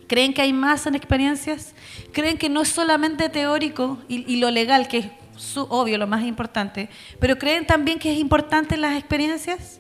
[0.08, 1.74] ¿Creen que hay más en experiencias?
[2.12, 5.06] ¿Creen que no es solamente teórico y, lo legal, que es
[5.38, 6.90] su, obvio lo más importante,
[7.20, 9.80] pero creen también que es importante las experiencias?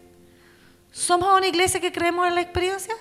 [0.91, 2.93] ¿Somos una iglesia que creemos en la experiencia?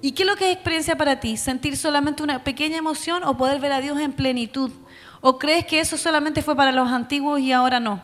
[0.00, 1.36] ¿Y qué es lo que es experiencia para ti?
[1.36, 4.70] ¿Sentir solamente una pequeña emoción o poder ver a Dios en plenitud?
[5.20, 8.02] ¿O crees que eso solamente fue para los antiguos y ahora no?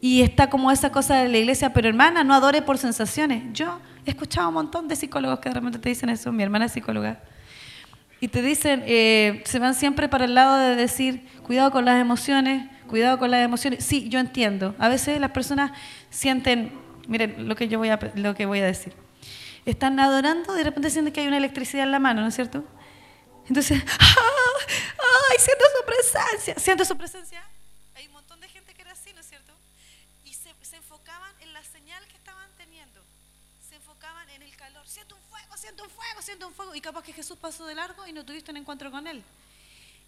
[0.00, 3.44] Y está como esa cosa de la iglesia, pero hermana, no adore por sensaciones.
[3.52, 6.72] Yo he escuchado un montón de psicólogos que realmente te dicen eso, mi hermana es
[6.72, 7.20] psicóloga.
[8.20, 12.00] Y te dicen, eh, se van siempre para el lado de decir, cuidado con las
[12.00, 13.84] emociones, cuidado con las emociones.
[13.84, 14.74] Sí, yo entiendo.
[14.78, 15.72] A veces las personas
[16.08, 16.72] sienten,
[17.08, 18.94] miren lo que yo voy a, lo que voy a decir.
[19.66, 22.34] Están adorando y de repente sienten que hay una electricidad en la mano, ¿no es
[22.34, 22.64] cierto?
[23.48, 26.54] Entonces, ¡ay, siento su presencia!
[26.58, 27.42] Siento su presencia.
[27.94, 29.52] Hay un montón de gente que era así, ¿no es cierto?
[30.24, 33.00] Y se, enfocaban en la señal que estaban teniendo.
[33.68, 34.86] Se enfocaban en el calor.
[34.86, 36.74] Siento un fuego, siento un fuego, siento un fuego.
[36.74, 39.22] Y capaz que Jesús pasó de largo y no tuviste un encuentro con Él.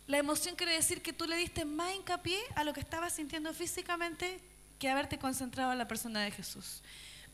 [0.07, 3.53] La emoción quiere decir que tú le diste más hincapié a lo que estabas sintiendo
[3.53, 4.41] físicamente
[4.79, 6.83] que haberte concentrado en la persona de Jesús.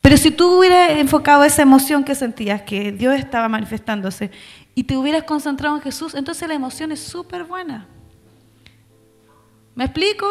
[0.05, 4.29] Pero si tú hubieras enfocado esa emoción que sentías, que Dios estaba manifestándose,
[4.75, 7.87] y te hubieras concentrado en Jesús, entonces la emoción es súper buena.
[9.73, 10.27] ¿Me explico?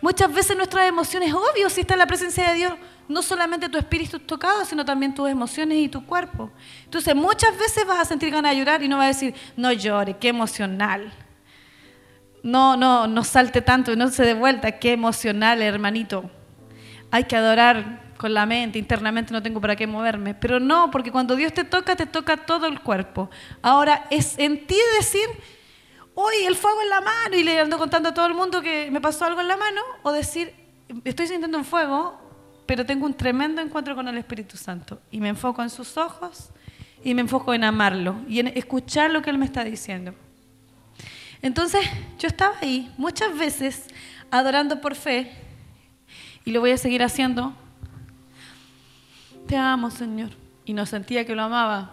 [0.00, 2.72] Muchas veces nuestras emociones, obvio, si está en la presencia de Dios,
[3.08, 6.50] no solamente tu espíritu es tocado, sino también tus emociones y tu cuerpo.
[6.84, 9.70] Entonces, muchas veces vas a sentir ganas de llorar y no vas a decir, no
[9.70, 11.12] llore, qué emocional.
[12.42, 16.30] No, no, no salte tanto no se dé vuelta, qué emocional, hermanito.
[17.10, 20.34] Hay que adorar con la mente, internamente no tengo para qué moverme.
[20.34, 23.30] Pero no, porque cuando Dios te toca, te toca todo el cuerpo.
[23.62, 25.26] Ahora, es en ti decir,
[26.14, 28.90] hoy el fuego en la mano y le ando contando a todo el mundo que
[28.90, 30.52] me pasó algo en la mano, o decir,
[31.02, 32.20] estoy sintiendo un fuego,
[32.66, 35.00] pero tengo un tremendo encuentro con el Espíritu Santo.
[35.10, 36.50] Y me enfoco en sus ojos
[37.02, 40.12] y me enfoco en amarlo y en escuchar lo que Él me está diciendo.
[41.40, 43.86] Entonces, yo estaba ahí muchas veces
[44.30, 45.32] adorando por fe
[46.44, 47.54] y lo voy a seguir haciendo
[49.50, 50.30] te amo, Señor.
[50.64, 51.90] Y no sentía que lo amaba.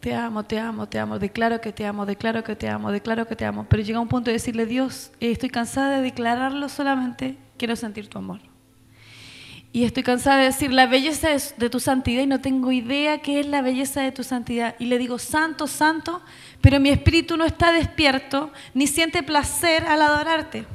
[0.00, 1.18] Te amo, te amo, te amo.
[1.18, 3.64] Declaro que te amo, declaro que te amo, declaro que te amo.
[3.70, 8.18] Pero llega un punto de decirle, Dios, estoy cansada de declararlo solamente, quiero sentir tu
[8.18, 8.40] amor.
[9.72, 13.40] Y estoy cansada de decir la belleza de tu santidad y no tengo idea qué
[13.40, 14.74] es la belleza de tu santidad.
[14.78, 16.20] Y le digo, santo, santo,
[16.60, 20.66] pero mi espíritu no está despierto ni siente placer al adorarte.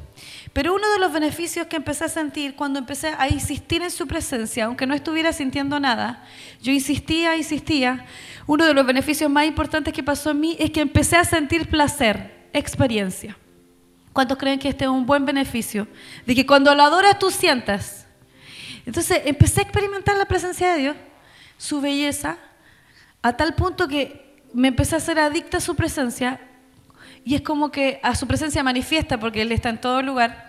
[0.56, 4.06] Pero uno de los beneficios que empecé a sentir cuando empecé a insistir en su
[4.06, 6.24] presencia, aunque no estuviera sintiendo nada,
[6.62, 8.06] yo insistía, insistía,
[8.46, 11.68] uno de los beneficios más importantes que pasó en mí es que empecé a sentir
[11.68, 13.36] placer, experiencia.
[14.14, 15.88] ¿Cuántos creen que este es un buen beneficio?
[16.24, 18.06] De que cuando lo adoras tú sientas.
[18.86, 20.96] Entonces empecé a experimentar la presencia de Dios,
[21.58, 22.38] su belleza,
[23.20, 26.40] a tal punto que me empecé a ser adicta a su presencia
[27.26, 30.45] y es como que a su presencia manifiesta porque Él está en todo lugar.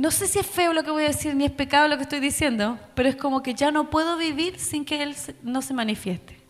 [0.00, 2.04] No sé si es feo lo que voy a decir, ni es pecado lo que
[2.04, 5.74] estoy diciendo, pero es como que ya no puedo vivir sin que Él no se
[5.74, 6.40] manifieste.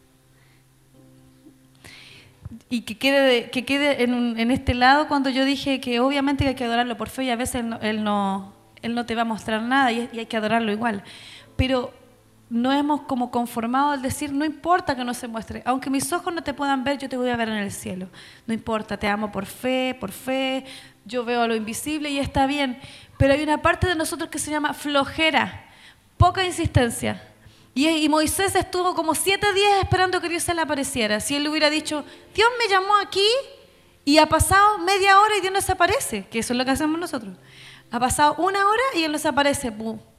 [2.68, 6.62] Y que quede, que quede en, este lado cuando yo dije que obviamente hay que
[6.62, 9.90] adorarlo por fe y a veces él no, él no, te va a mostrar nada
[9.90, 11.02] y, y hay que adorarlo igual.
[11.56, 11.92] Pero
[12.50, 16.34] no hemos como conformado al decir, no importa que no se muestre, aunque mis ojos
[16.34, 18.08] no te puedan ver, yo te voy a ver en el cielo.
[18.46, 20.64] No importa, te amo por fe, por fe,
[21.04, 22.80] yo veo lo invisible y está bien.
[23.18, 25.66] Pero hay una parte de nosotros que se llama flojera,
[26.16, 27.22] poca insistencia.
[27.74, 31.20] Y, Moisés estuvo como siete días esperando que Dios se le apareciera.
[31.20, 33.26] Si él le hubiera dicho, Dios me llamó aquí
[34.04, 36.72] y ha pasado media hora y Dios no se aparece, que eso es lo que
[36.72, 37.34] hacemos nosotros.
[37.90, 39.70] Ha pasado una hora y Él no se aparece.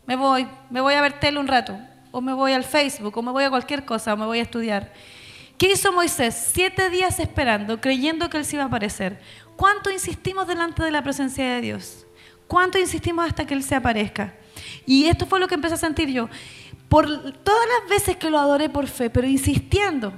[0.05, 1.77] me voy, me voy a ver tele un rato,
[2.11, 4.43] o me voy al Facebook, o me voy a cualquier cosa, o me voy a
[4.43, 4.93] estudiar.
[5.57, 6.49] ¿Qué hizo Moisés?
[6.53, 9.19] Siete días esperando, creyendo que Él se iba a aparecer.
[9.61, 12.07] ¿Cuánto insistimos delante de la presencia de Dios?
[12.47, 14.33] ¿Cuánto insistimos hasta que Él se aparezca?
[14.87, 16.29] Y esto fue lo que empecé a sentir yo.
[16.89, 17.05] Por
[17.43, 20.13] todas las veces que lo adoré por fe, pero insistiendo,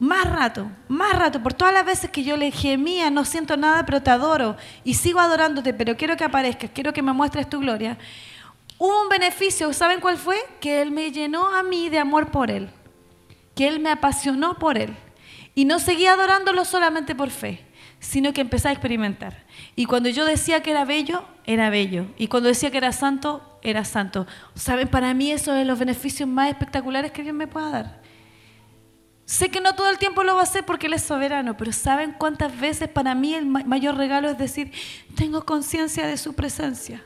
[0.00, 3.86] más rato, más rato, por todas las veces que yo le gemía, no siento nada,
[3.86, 7.60] pero te adoro y sigo adorándote, pero quiero que aparezcas, quiero que me muestres tu
[7.60, 7.96] gloria.
[8.78, 10.36] Hubo un beneficio, ¿saben cuál fue?
[10.60, 12.68] Que Él me llenó a mí de amor por Él,
[13.54, 14.96] que Él me apasionó por Él.
[15.54, 17.64] Y no seguía adorándolo solamente por fe,
[18.04, 19.44] sino que empecé a experimentar.
[19.76, 22.06] Y cuando yo decía que era bello, era bello.
[22.18, 24.26] Y cuando decía que era santo, era santo.
[24.54, 24.88] ¿Saben?
[24.88, 28.02] Para mí eso es los beneficios más espectaculares que Dios me pueda dar.
[29.24, 31.72] Sé que no todo el tiempo lo va a hacer porque Él es soberano, pero
[31.72, 34.70] ¿saben cuántas veces para mí el mayor regalo es decir,
[35.14, 37.02] tengo conciencia de su presencia?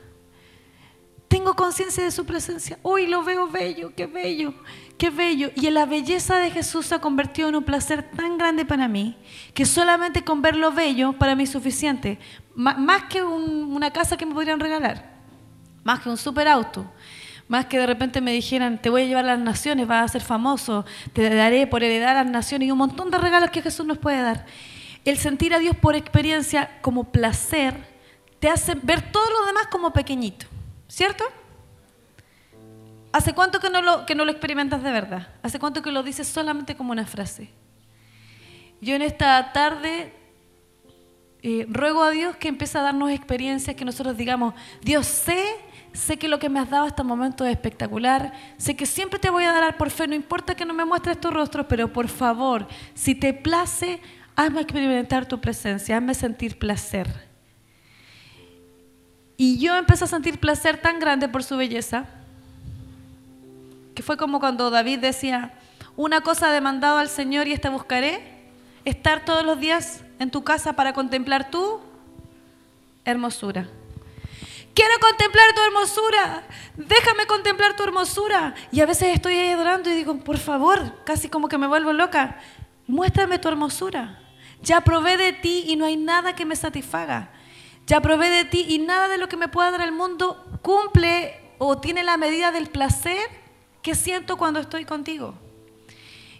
[1.29, 2.77] Tengo conciencia de su presencia.
[2.83, 4.53] Uy, lo veo bello, qué bello,
[4.99, 5.49] qué bello.
[5.55, 9.17] Y la belleza de Jesús se ha convertido en un placer tan grande para mí
[9.55, 12.19] que solamente con verlo bello para mí es suficiente.
[12.53, 15.09] más que una casa que me podrían regalar,
[15.83, 16.85] más que un super auto
[17.49, 20.07] más que de repente me dijeran, te voy a llevar a las naciones, vas a
[20.07, 23.63] ser famoso, te daré por heredar a las naciones y un montón de regalos que
[23.63, 24.45] Jesús nos puede dar.
[25.03, 27.73] El sentir a Dios por experiencia como placer
[28.39, 30.45] te hace ver todo lo demás como pequeñito,
[30.87, 31.23] ¿cierto?
[33.11, 35.27] ¿Hace cuánto que no lo, que no lo experimentas de verdad?
[35.41, 37.49] ¿Hace cuánto que lo dices solamente como una frase?
[38.81, 40.13] Yo en esta tarde
[41.41, 45.43] eh, ruego a Dios que empiece a darnos experiencias que nosotros digamos, Dios sé
[45.93, 49.19] sé que lo que me has dado hasta el momento es espectacular, sé que siempre
[49.19, 51.91] te voy a dar por fe, no importa que no me muestres tu rostro, pero
[51.91, 53.99] por favor, si te place,
[54.35, 57.29] hazme experimentar tu presencia, hazme sentir placer.
[59.37, 62.05] Y yo empecé a sentir placer tan grande por su belleza,
[63.99, 65.51] que fue como cuando David decía,
[65.97, 68.23] una cosa demandado al Señor y esta buscaré,
[68.85, 71.81] estar todos los días en tu casa para contemplar tu
[73.03, 73.67] hermosura.
[74.73, 76.43] Quiero contemplar tu hermosura.
[76.77, 78.55] Déjame contemplar tu hermosura.
[78.71, 81.91] Y a veces estoy ahí adorando y digo, por favor, casi como que me vuelvo
[81.91, 82.39] loca.
[82.87, 84.17] Muéstrame tu hermosura.
[84.61, 87.31] Ya probé de ti y no hay nada que me satisfaga.
[87.85, 91.37] Ya probé de ti y nada de lo que me pueda dar el mundo cumple
[91.57, 93.48] o tiene la medida del placer
[93.81, 95.33] que siento cuando estoy contigo.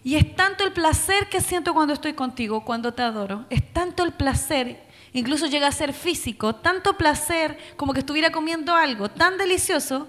[0.02, 3.44] Y es tanto el placer que siento cuando estoy contigo, cuando te adoro.
[3.50, 8.74] Es tanto el placer incluso llega a ser físico, tanto placer como que estuviera comiendo
[8.74, 10.08] algo tan delicioso,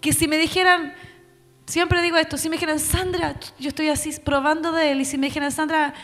[0.00, 0.94] que si me dijeran,
[1.66, 5.18] siempre digo esto, si me dijeran, Sandra, yo estoy así probando de él, y si
[5.18, 5.94] me dijeran, Sandra,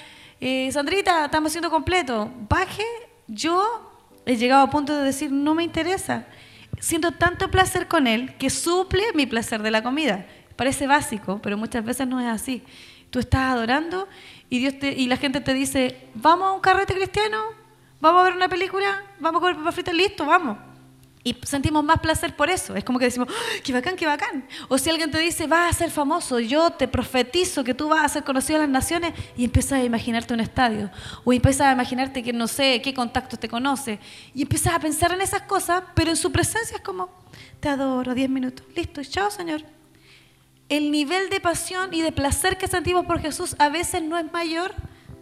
[0.40, 2.85] eh, Sandrita, estamos haciendo completo, baje,
[3.26, 3.92] yo
[4.24, 6.26] he llegado a punto de decir, no me interesa.
[6.81, 10.26] Siento tanto placer con él que suple mi placer de la comida.
[10.59, 12.64] Parece básico, pero muchas veces no es así.
[13.11, 14.09] Tú estás adorando
[14.51, 17.44] y, Dios y la gente te dice, vamos a un carrete cristiano,
[18.01, 20.59] vamos a ver una película, vamos a comer papas fritas, listo, vamos.
[21.23, 22.75] Y sentimos más placer por eso.
[22.75, 24.49] Es como que decimos, ¡Ah, qué bacán, qué bacán.
[24.66, 28.05] O si alguien te dice, vas a ser famoso, yo te profetizo que tú vas
[28.05, 30.90] a ser conocido en las naciones, y empiezas a imaginarte un estadio.
[31.23, 34.01] O empiezas a imaginarte que no sé qué contactos te conoce.
[34.35, 37.11] Y empiezas a pensar en esas cosas, pero en su presencia es como,
[37.61, 39.77] te adoro, 10 minutos, listo, chao, Señor.
[40.68, 44.31] El nivel de pasión y de placer que sentimos por Jesús a veces no es
[44.33, 44.74] mayor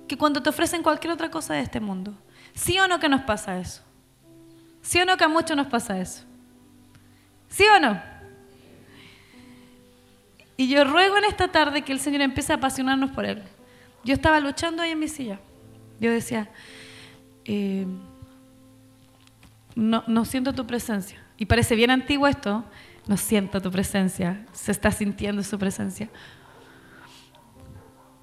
[0.09, 2.15] que cuando te ofrecen cualquier otra cosa de este mundo.
[2.55, 3.83] ¿Sí o no que nos pasa eso?
[4.83, 6.25] ¿Sí o no que a muchos nos pasa eso?
[7.49, 8.01] ¿Sí o no?
[10.57, 13.43] Y yo ruego en esta tarde que el Señor empiece a apasionarnos por Él.
[14.05, 15.39] Yo estaba luchando ahí en mi silla.
[16.01, 16.49] Yo decía,
[17.45, 17.87] eh,
[19.75, 21.23] no, no siento tu presencia.
[21.37, 22.65] Y parece bien antiguo esto,
[23.07, 26.09] no siento tu presencia, se está sintiendo su presencia.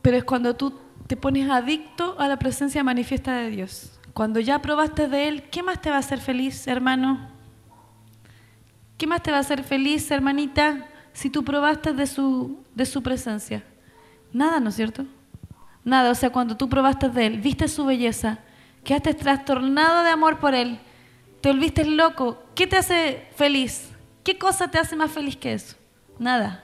[0.02, 4.00] Pero es cuando tú te pones adicto a la presencia manifiesta de Dios.
[4.14, 7.30] Cuando ya probaste de Él, ¿qué más te va a hacer feliz, hermano?
[8.98, 13.02] ¿Qué más te va a hacer feliz, hermanita, si tú probaste de su, de su
[13.02, 13.64] presencia?
[14.34, 15.06] Nada, ¿no es cierto?
[15.84, 18.40] Nada, o sea, cuando tú probaste de Él, viste su belleza,
[18.84, 20.80] quedaste trastornado de amor por Él,
[21.42, 23.93] te volviste loco, ¿qué te hace feliz?
[24.24, 25.76] ¿Qué cosa te hace más feliz que eso?
[26.18, 26.64] Nada.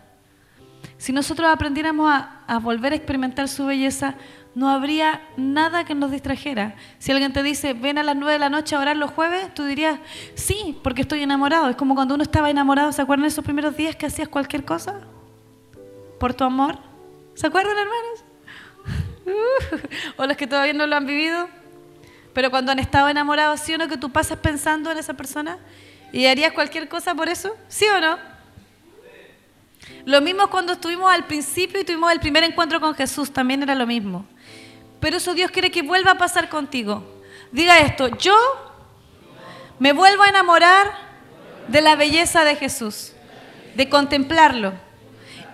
[0.98, 4.16] Si nosotros aprendiéramos a, volver a experimentar su belleza,
[4.56, 6.76] no habría nada que nos distrajera.
[7.00, 9.54] Si alguien te dice, ven a las nueve de la noche a orar los jueves,
[9.54, 10.00] tú dirías,
[10.36, 11.70] sí, porque estoy enamorado.
[11.70, 15.02] Es como cuando uno estaba enamorado, ¿se acuerdan esos primeros días que hacías cualquier cosa?
[16.20, 16.78] Por tu amor.
[17.34, 18.24] ¿Se acuerdan, hermanos?
[20.18, 21.48] o los que todavía no lo han vivido.
[22.34, 25.58] Pero cuando han estado enamorados, ¿sí o no que tú pasas pensando en esa persona?
[26.12, 27.56] ¿Y harías cualquier cosa por eso?
[27.68, 28.18] ¿Sí o no?
[30.06, 33.76] Lo mismo cuando estuvimos al principio y tuvimos el primer encuentro con Jesús, también era
[33.76, 34.26] lo mismo.
[35.00, 37.04] Pero eso Dios quiere que vuelva a pasar contigo.
[37.52, 38.36] Diga esto, yo
[39.80, 40.92] me vuelvo a enamorar
[41.68, 43.14] de la belleza de Jesús,
[43.76, 44.74] de contemplarlo.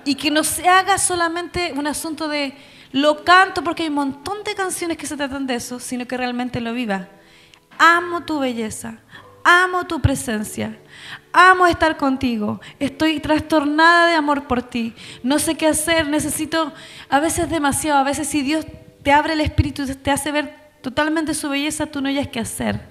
[0.03, 2.53] Y que no se haga solamente un asunto de
[2.91, 6.16] lo canto porque hay un montón de canciones que se tratan de eso, sino que
[6.16, 7.08] realmente lo viva.
[7.78, 8.99] Amo tu belleza,
[9.46, 10.76] amo tu presencia.
[11.32, 12.60] Amo estar contigo.
[12.80, 14.93] Estoy trastornada de amor por ti.
[15.22, 16.08] No sé qué hacer.
[16.08, 16.74] Necesito
[17.10, 18.00] a veces demasiado.
[18.00, 18.66] A veces si Dios
[19.04, 22.82] te abre el espíritu te hace ver totalmente su belleza, tú no hayas qué hacer.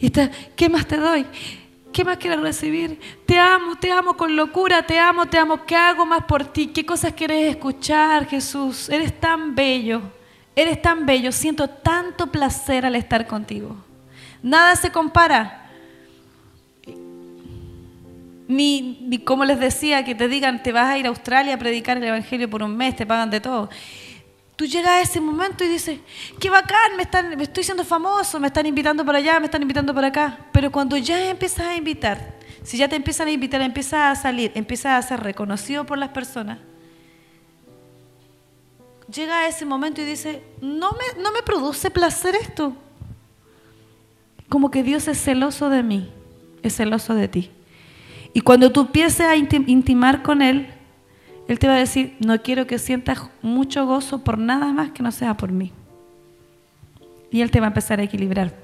[0.00, 1.24] Y está, ¿qué más te doy?
[1.92, 2.98] ¿Qué más quieres recibir?
[3.26, 5.64] Te amo, te amo con locura, te amo, te amo.
[5.64, 6.68] ¿Qué hago más por ti?
[6.68, 8.88] ¿Qué cosas quieres escuchar, Jesús?
[8.88, 10.02] Eres tan bello,
[10.56, 11.30] eres tan bello.
[11.30, 13.76] Siento tanto placer al estar contigo.
[14.42, 15.61] Nada se compara
[18.56, 21.58] ni, ni, como les decía, que te digan, te vas a ir a Australia a
[21.58, 23.70] predicar el Evangelio por un mes, te pagan de todo.
[24.56, 25.98] Tú llegas a ese momento y dices,
[26.38, 29.62] qué bacán, me, están, me estoy siendo famoso, me están invitando para allá, me están
[29.62, 30.38] invitando para acá.
[30.52, 34.52] Pero cuando ya empiezas a invitar, si ya te empiezan a invitar, empiezas a salir,
[34.54, 36.58] empiezas a ser reconocido por las personas,
[39.12, 42.76] llega a ese momento y dice, no me, no me produce placer esto.
[44.48, 46.10] Como que Dios es celoso de mí,
[46.62, 47.50] es celoso de ti.
[48.34, 50.68] Y cuando tú empieces a intimar con Él,
[51.48, 55.02] Él te va a decir, no quiero que sientas mucho gozo por nada más que
[55.02, 55.72] no sea por mí.
[57.30, 58.54] Y Él te va a empezar a equilibrar.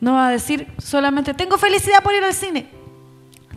[0.00, 2.66] No va a decir solamente, tengo felicidad por ir al cine,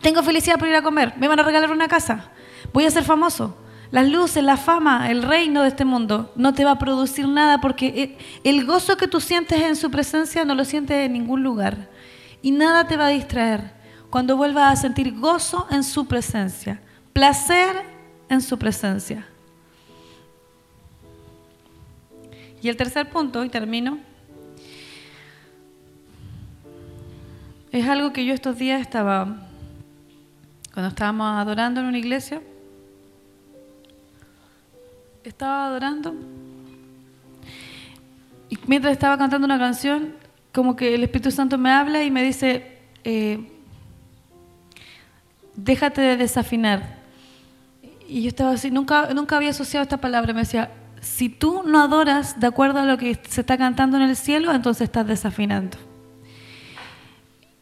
[0.01, 2.31] tengo felicidad por ir a comer, me van a regalar una casa,
[2.71, 3.57] voy a ser famoso.
[3.89, 7.61] Las luces, la fama, el reino de este mundo no te va a producir nada
[7.61, 11.89] porque el gozo que tú sientes en su presencia no lo sientes en ningún lugar.
[12.41, 13.76] Y nada te va a distraer
[14.09, 16.79] cuando vuelvas a sentir gozo en su presencia,
[17.13, 17.75] placer
[18.29, 19.27] en su presencia.
[22.61, 23.99] Y el tercer punto, y termino,
[27.71, 29.47] es algo que yo estos días estaba,
[30.73, 32.41] cuando estábamos adorando en una iglesia,
[35.23, 36.15] estaba adorando
[38.49, 40.13] y mientras estaba cantando una canción,
[40.53, 43.51] como que el Espíritu Santo me habla y me dice, eh,
[45.57, 46.95] déjate de desafinar.
[48.07, 50.31] Y yo estaba así, nunca, nunca había asociado esta palabra.
[50.31, 54.03] Me decía, si tú no adoras de acuerdo a lo que se está cantando en
[54.03, 55.77] el cielo, entonces estás desafinando.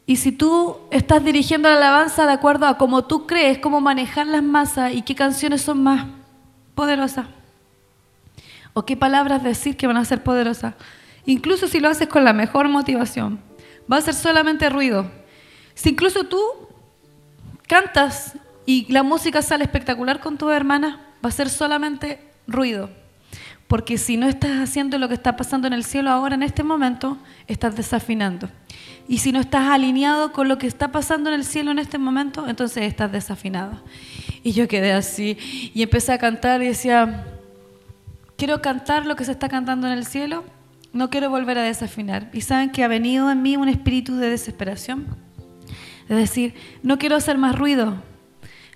[0.05, 4.27] Y si tú estás dirigiendo la alabanza de acuerdo a cómo tú crees, cómo manejar
[4.27, 6.05] las masas y qué canciones son más
[6.75, 7.25] poderosas,
[8.73, 10.75] o qué palabras decir que van a ser poderosas,
[11.25, 13.39] incluso si lo haces con la mejor motivación,
[13.91, 15.09] va a ser solamente ruido.
[15.73, 16.39] Si incluso tú
[17.67, 18.33] cantas
[18.65, 22.89] y la música sale espectacular con tu hermana, va a ser solamente ruido.
[23.67, 26.63] Porque si no estás haciendo lo que está pasando en el cielo ahora, en este
[26.63, 28.49] momento, estás desafinando.
[29.07, 31.97] Y si no estás alineado con lo que está pasando en el cielo en este
[31.97, 33.81] momento, entonces estás desafinado.
[34.43, 35.37] Y yo quedé así
[35.73, 37.25] y empecé a cantar y decía,
[38.37, 40.43] quiero cantar lo que se está cantando en el cielo,
[40.93, 42.29] no quiero volver a desafinar.
[42.33, 45.07] Y saben que ha venido en mí un espíritu de desesperación
[46.07, 46.53] es decir,
[46.83, 47.95] no quiero hacer más ruido,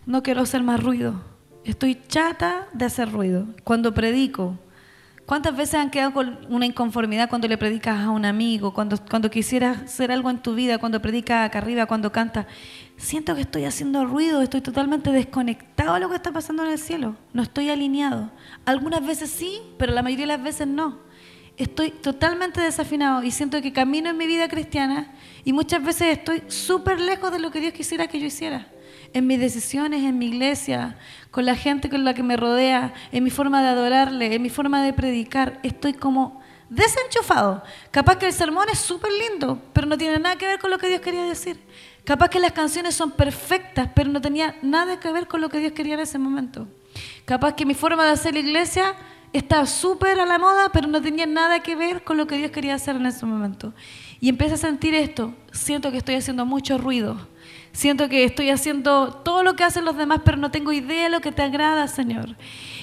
[0.05, 1.21] no quiero hacer más ruido.
[1.63, 3.45] Estoy chata de hacer ruido.
[3.63, 4.57] Cuando predico,
[5.27, 9.29] ¿cuántas veces han quedado con una inconformidad cuando le predicas a un amigo, cuando, cuando
[9.29, 12.47] quisieras hacer algo en tu vida, cuando predicas acá arriba, cuando cantas?
[12.97, 16.79] Siento que estoy haciendo ruido, estoy totalmente desconectado a lo que está pasando en el
[16.79, 17.15] cielo.
[17.33, 18.31] No estoy alineado.
[18.65, 21.08] Algunas veces sí, pero la mayoría de las veces no.
[21.59, 25.11] Estoy totalmente desafinado y siento que camino en mi vida cristiana
[25.43, 28.69] y muchas veces estoy súper lejos de lo que Dios quisiera que yo hiciera.
[29.11, 30.97] En mis decisiones, en mi iglesia,
[31.31, 34.49] con la gente con la que me rodea, en mi forma de adorarle, en mi
[34.49, 35.59] forma de predicar.
[35.61, 37.61] Estoy como desenchufado.
[37.91, 40.77] Capaz que el sermón es súper lindo, pero no tiene nada que ver con lo
[40.77, 41.59] que Dios quería decir.
[42.05, 45.59] Capaz que las canciones son perfectas, pero no tenía nada que ver con lo que
[45.59, 46.69] Dios quería en ese momento.
[47.25, 48.95] Capaz que mi forma de hacer la iglesia
[49.33, 52.51] está súper a la moda, pero no tenía nada que ver con lo que Dios
[52.51, 53.73] quería hacer en ese momento.
[54.19, 57.27] Y empecé a sentir esto, siento que estoy haciendo mucho ruido,
[57.71, 61.09] siento que estoy haciendo todo lo que hacen los demás, pero no tengo idea de
[61.09, 62.35] lo que te agrada, Señor.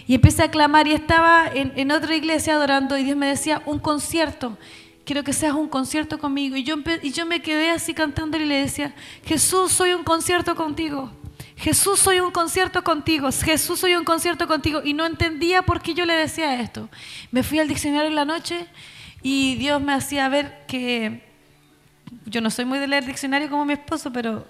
[0.06, 3.78] Y empecé a clamar y estaba en, otra iglesia adorando y Dios me decía, un
[3.78, 4.56] concierto,
[5.04, 6.56] quiero que seas un concierto conmigo.
[6.56, 8.94] Y yo, y yo me quedé así cantando y le decía,
[9.24, 11.10] Jesús, soy un concierto contigo.
[11.56, 13.30] Jesús, soy un concierto contigo.
[13.32, 14.82] Jesús, soy un concierto contigo.
[14.84, 16.88] Y no entendía por qué yo le decía esto.
[17.30, 18.66] Me fui al diccionario en la noche
[19.22, 21.24] y Dios me hacía ver que
[22.26, 24.46] yo no soy muy de leer diccionario como mi esposo, pero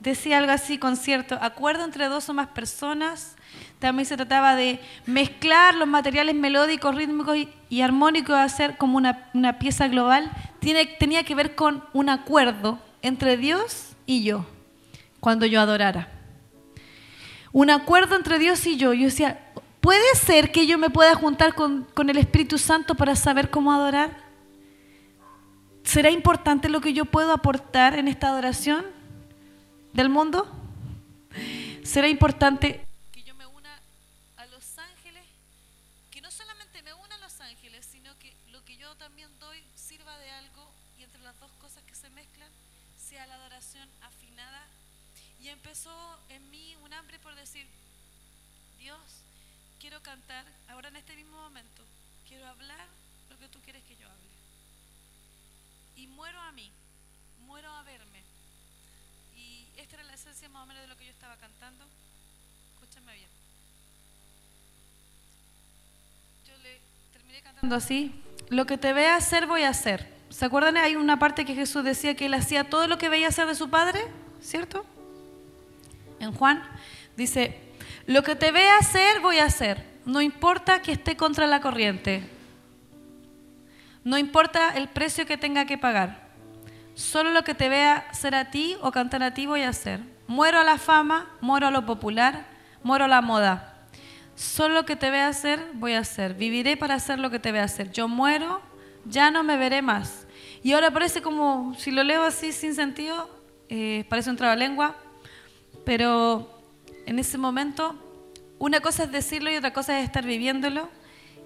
[0.00, 3.36] decía algo así, concierto, acuerdo entre dos o más personas.
[3.80, 7.36] También se trataba de mezclar los materiales melódicos, rítmicos
[7.68, 10.30] y, armónicos, hacer como una, una pieza global.
[10.60, 14.46] Tenía que ver con un acuerdo entre Dios y yo,
[15.20, 16.08] cuando yo adorara.
[17.52, 18.92] Un acuerdo entre Dios y yo.
[18.92, 23.16] Yo decía, ¿puede ser que yo me pueda juntar con, con el Espíritu Santo para
[23.16, 24.28] saber cómo adorar?
[25.84, 28.84] ¿Será importante lo que yo puedo aportar en esta adoración
[29.94, 30.46] del mundo?
[31.82, 33.80] ¿Será importante que yo me una
[34.36, 35.24] a los ángeles?
[36.10, 39.58] Que no solamente me una a los ángeles, sino que lo que yo también doy
[39.74, 42.50] sirva de algo y entre las dos cosas que se mezclan
[42.98, 44.66] sea la adoración afinada.
[45.40, 45.90] Y empezó
[46.28, 47.66] en mí un hambre por decir,
[48.78, 49.00] Dios,
[49.80, 51.82] quiero cantar ahora en este mismo momento,
[52.48, 52.86] hablar
[53.30, 54.28] lo que tú quieres que yo hable
[55.98, 56.70] y muero a mí,
[57.44, 58.22] muero a verme.
[59.36, 61.84] Y esta era la esencia más o menos de lo que yo estaba cantando.
[62.74, 63.28] Escúchame bien.
[66.46, 66.78] Yo le
[67.12, 68.22] terminé cantando así.
[68.48, 70.08] Lo que te vea hacer, voy a hacer.
[70.30, 70.76] ¿Se acuerdan?
[70.76, 73.56] Hay una parte que Jesús decía que él hacía todo lo que veía hacer de
[73.56, 74.00] su padre,
[74.40, 74.86] ¿cierto?
[76.20, 76.62] En Juan
[77.16, 77.60] dice,
[78.06, 79.84] lo que te vea hacer, voy a hacer.
[80.04, 82.37] No importa que esté contra la corriente.
[84.04, 86.28] No importa el precio que tenga que pagar.
[86.94, 90.00] Solo lo que te vea ser a ti o cantar a ti voy a hacer.
[90.26, 92.46] Muero a la fama, muero a lo popular,
[92.82, 93.86] muero a la moda.
[94.34, 96.34] Solo lo que te vea hacer voy a hacer.
[96.34, 97.92] Viviré para hacer lo que te vea hacer.
[97.92, 98.60] Yo muero,
[99.04, 100.26] ya no me veré más.
[100.62, 103.30] Y ahora parece como, si lo leo así sin sentido,
[103.68, 104.96] eh, parece un trabalengua,
[105.84, 106.60] pero
[107.06, 107.96] en ese momento
[108.58, 110.88] una cosa es decirlo y otra cosa es estar viviéndolo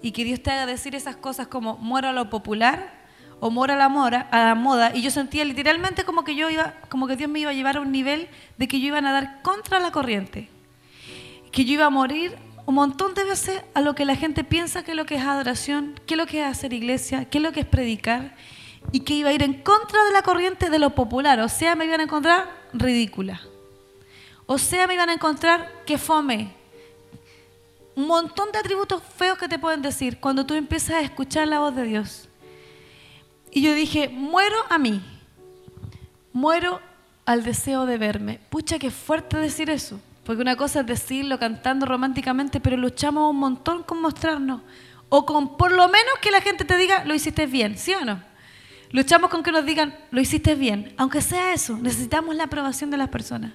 [0.03, 3.00] y que Dios te haga decir esas cosas como muero a lo popular
[3.40, 3.88] o muero a la,
[4.55, 4.92] moda.
[4.94, 7.76] Y yo sentía literalmente como que, yo iba, como que Dios me iba a llevar
[7.76, 8.28] a un nivel
[8.59, 10.48] de que yo iba a nadar contra la corriente.
[11.50, 12.36] Que yo iba a morir
[12.66, 15.22] un montón de veces a lo que la gente piensa que es lo que es
[15.22, 18.36] adoración, qué es lo que es hacer iglesia, qué es lo que es predicar,
[18.92, 21.40] y que iba a ir en contra de la corriente de lo popular.
[21.40, 23.40] O sea, me iban a encontrar ridícula.
[24.46, 26.53] O sea, me iban a encontrar que fome,
[27.95, 31.59] un montón de atributos feos que te pueden decir cuando tú empiezas a escuchar la
[31.59, 32.28] voz de Dios.
[33.51, 35.03] Y yo dije, muero a mí,
[36.32, 36.80] muero
[37.26, 38.40] al deseo de verme.
[38.51, 43.36] Pucha, qué fuerte decir eso, porque una cosa es decirlo cantando románticamente, pero luchamos un
[43.36, 44.62] montón con mostrarnos,
[45.09, 48.05] o con por lo menos que la gente te diga, lo hiciste bien, ¿sí o
[48.05, 48.22] no?
[48.90, 52.99] Luchamos con que nos digan, lo hiciste bien, aunque sea eso, necesitamos la aprobación de
[52.99, 53.53] las personas.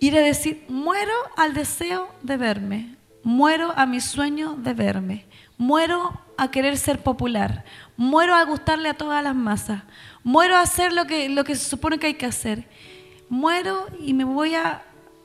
[0.00, 5.26] Y de decir, muero al deseo de verme, Muero a mi sueño de verme.
[5.56, 7.64] Muero a querer ser popular.
[7.96, 9.82] Muero a gustarle a todas las masas.
[10.22, 12.68] Muero a hacer lo que, lo que se supone que hay que hacer.
[13.28, 14.82] Muero y me voy a,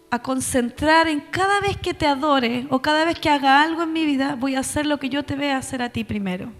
[0.09, 3.93] a concentrar en cada vez que te adore o cada vez que haga algo en
[3.93, 6.51] mi vida, voy a hacer lo que yo te vea hacer a ti primero.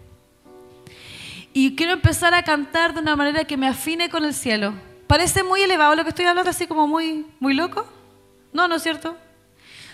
[1.53, 4.73] Y quiero empezar a cantar de una manera que me afine con el cielo.
[5.05, 7.85] Parece muy elevado lo que estoy hablando, así como muy, muy loco.
[8.53, 9.15] No, ¿no es cierto?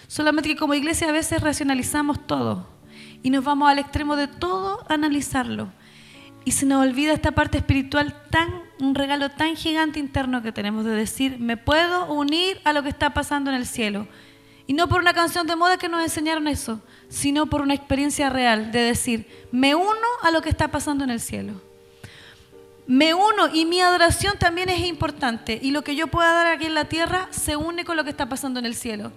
[0.10, 2.68] Solamente que como iglesia a veces racionalizamos todo
[3.22, 5.72] y nos vamos al extremo de todo analizarlo.
[6.46, 8.50] Y se nos olvida esta parte espiritual tan,
[8.80, 12.90] un regalo tan gigante interno que tenemos de decir, me puedo unir a lo que
[12.90, 14.08] está pasando en el cielo.
[14.66, 18.32] Y no por una canción de moda que nos enseñaron eso, sino por una experiencia
[18.32, 21.62] real de decir, me uno a lo que está pasando en el cielo.
[22.88, 25.60] Me uno y mi adoración también es importante.
[25.62, 28.10] Y lo que yo pueda dar aquí en la tierra se une con lo que
[28.10, 29.12] está pasando en el cielo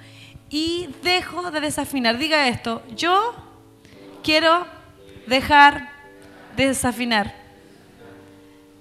[0.52, 2.18] y dejo de desafinar.
[2.18, 3.34] Diga esto, yo
[4.22, 4.66] quiero
[5.26, 5.90] dejar
[6.54, 7.34] de desafinar.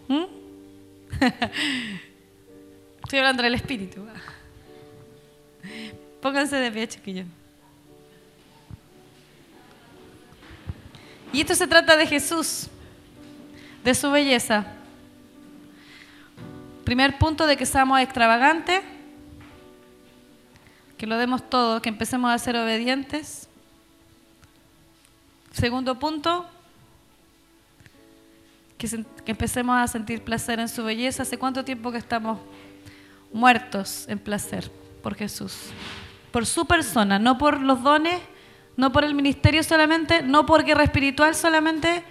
[0.09, 0.25] ¿Mm?
[3.03, 4.05] Estoy hablando del espíritu.
[6.21, 7.25] Pónganse de pie, chiquillos.
[11.31, 12.67] Y esto se trata de Jesús,
[13.85, 14.65] de su belleza.
[16.83, 18.81] Primer punto de que seamos extravagantes
[21.01, 23.49] que lo demos todo, que empecemos a ser obedientes.
[25.51, 26.45] Segundo punto,
[28.77, 31.23] que, empecemos a sentir placer en su belleza.
[31.23, 32.37] ¿Hace cuánto tiempo que estamos
[33.33, 34.71] muertos en placer
[35.01, 35.71] por Jesús?
[36.31, 38.21] Por su persona, no por los dones,
[38.77, 42.03] no por el ministerio solamente, no por guerra espiritual solamente,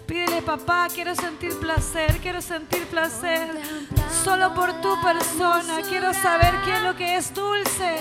[0.07, 3.49] Pídele, papá, quiero sentir placer, quiero sentir placer.
[4.25, 5.81] Solo por tu persona.
[5.89, 7.97] Quiero saber qué es lo que es dulce,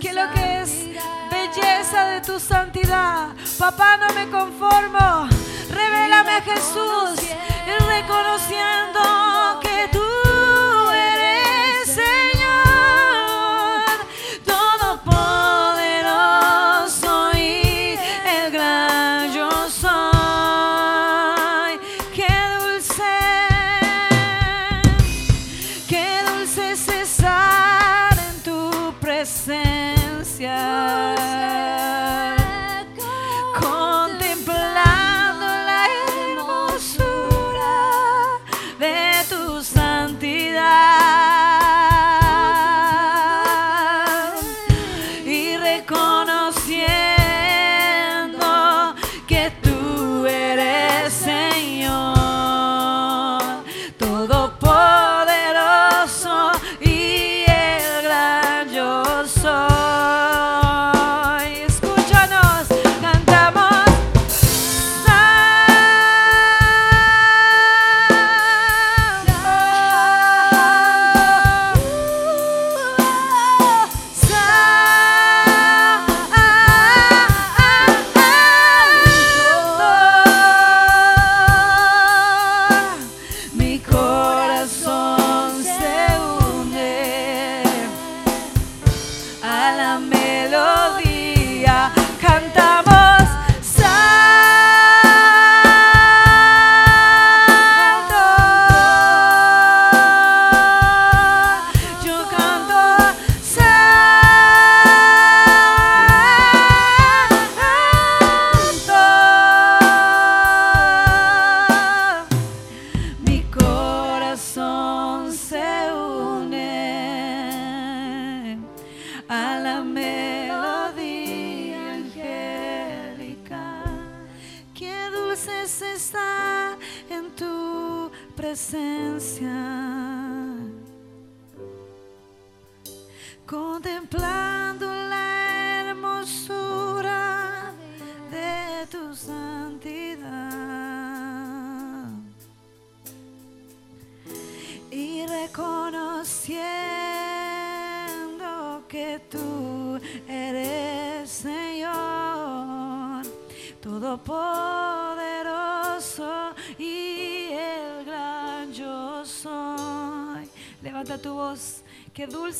[0.00, 0.86] qué es lo que es
[1.30, 3.28] belleza de tu santidad.
[3.58, 5.28] Papá, no me conformo.
[5.70, 9.51] Revélame a Jesús y reconociendo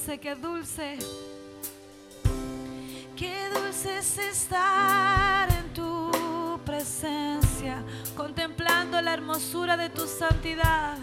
[0.03, 0.99] dulce, qué dulce,
[3.17, 6.11] qué dulce es estar en tu
[6.65, 7.85] presencia,
[8.17, 10.99] contemplando la hermosura de tu santidad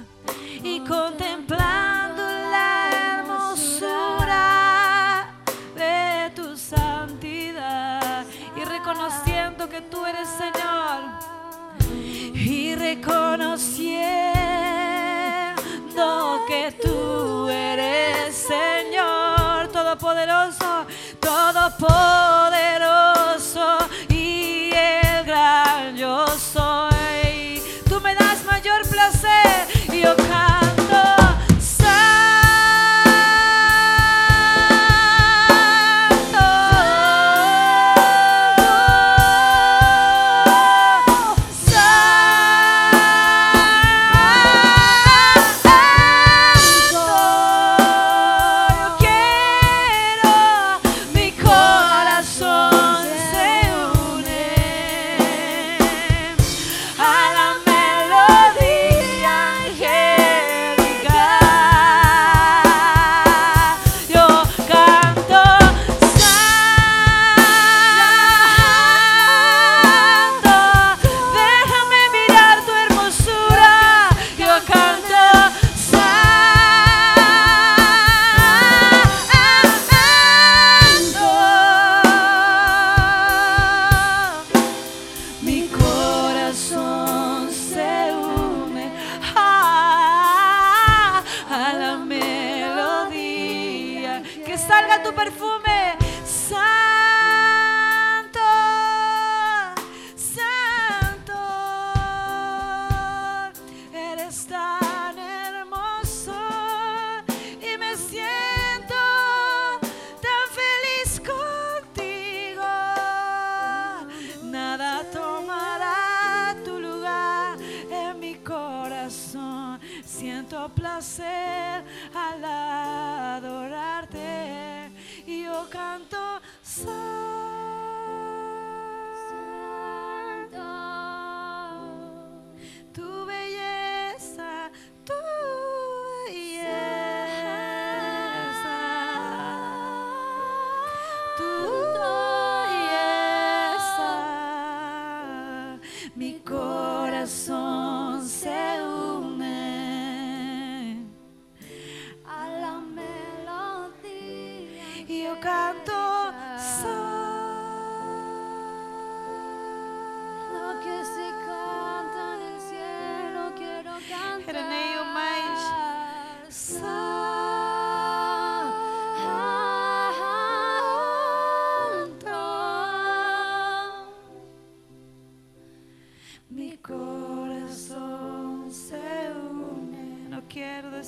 [0.62, 4.50] y contemplando la hermosura
[5.76, 8.26] de tu santidad
[8.58, 11.04] y reconociendo que tú eres Señor
[12.34, 13.79] y reconociendo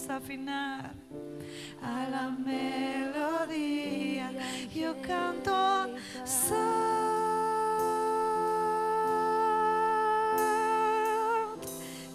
[0.01, 0.93] desafinar
[1.81, 4.31] a la melodía.
[4.73, 5.89] Yo canto.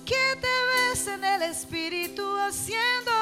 [0.04, 3.15] Que te ves en el espíritu haciendo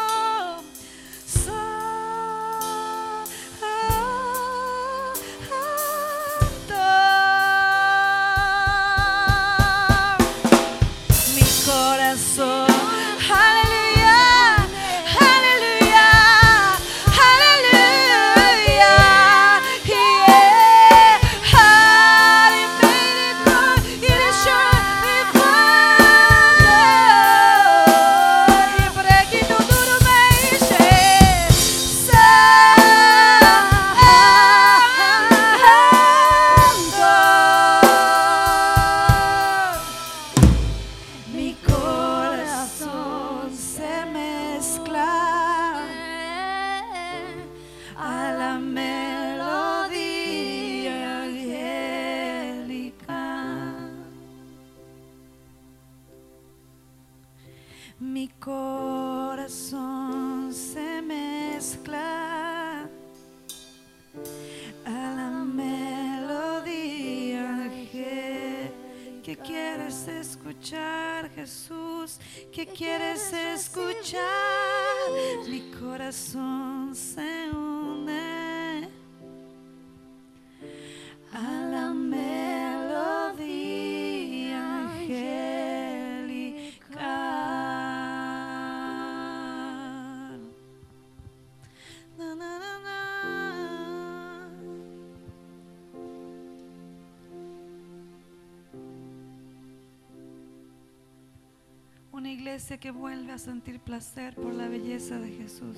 [102.14, 105.76] Una iglesia que vuelve a sentir placer por la belleza de Jesús.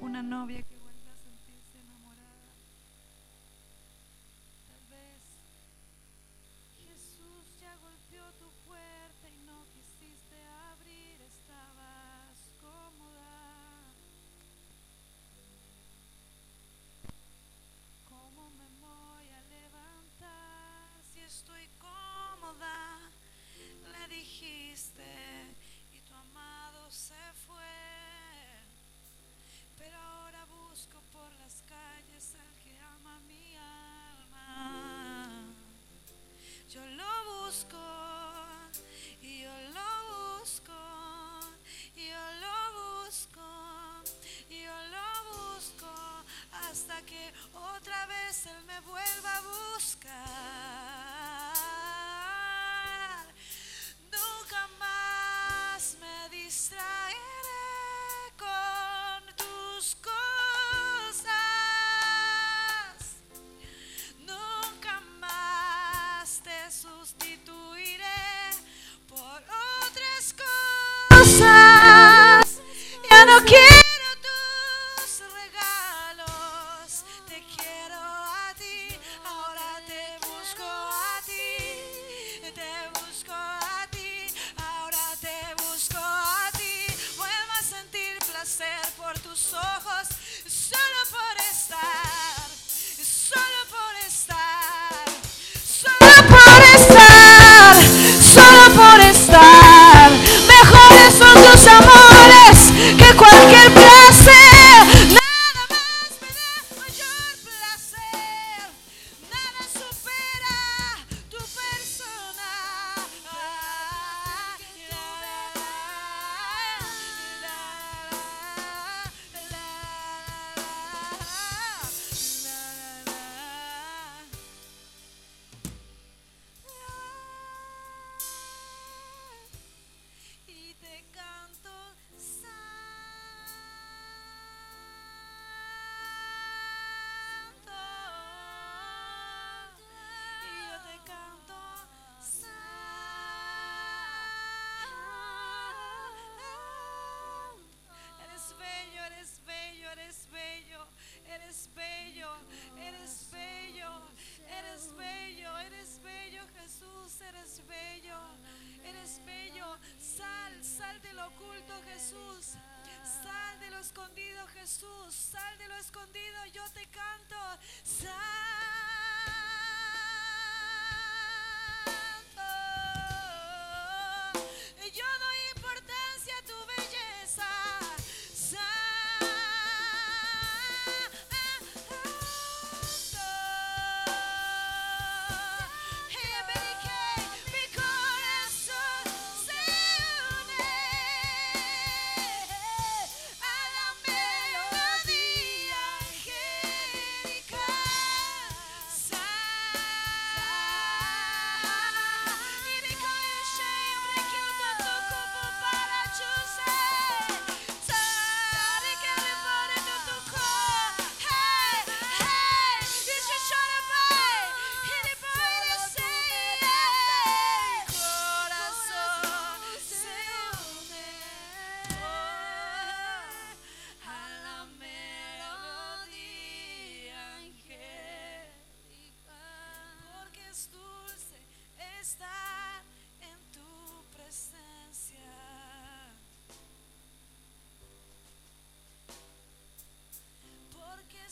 [0.00, 0.75] Una novia que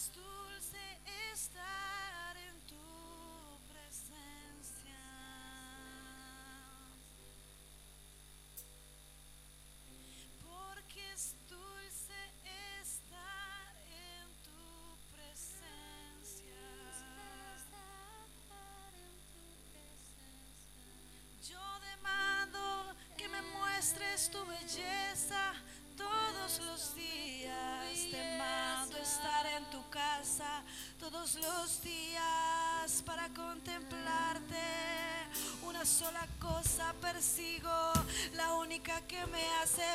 [0.04, 0.43] Christus.
[39.14, 39.93] que me hace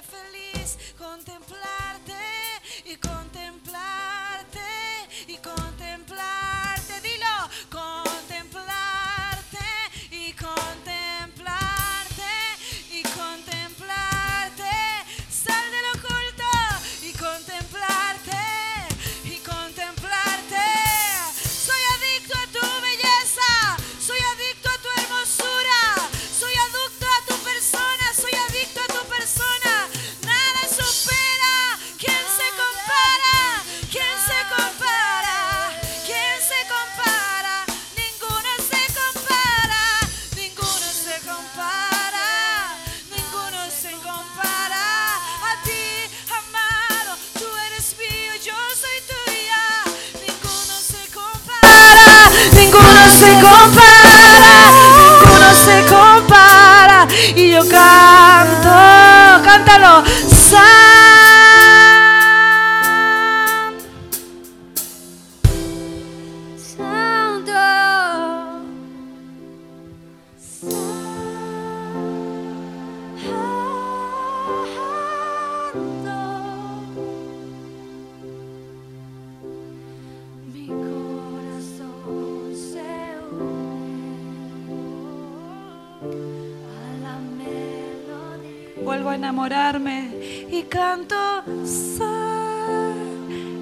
[89.19, 90.11] enamorarme
[90.49, 91.15] y canto.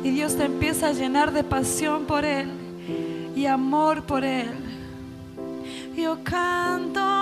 [0.04, 2.50] Y Dios te empieza a llenar de pasión por Él
[3.36, 4.54] y amor por Él.
[5.96, 7.17] Yo canto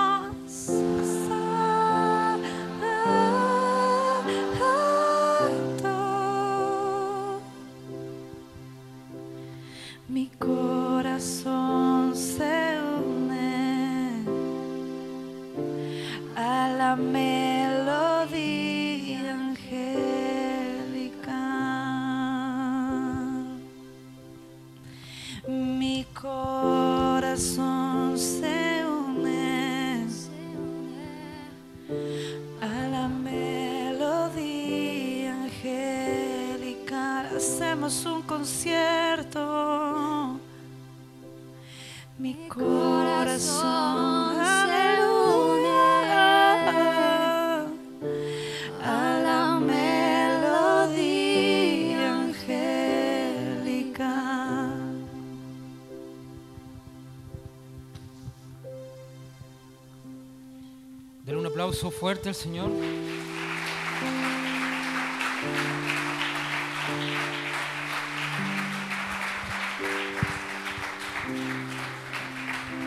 [61.75, 62.71] usó fuerte el Señor.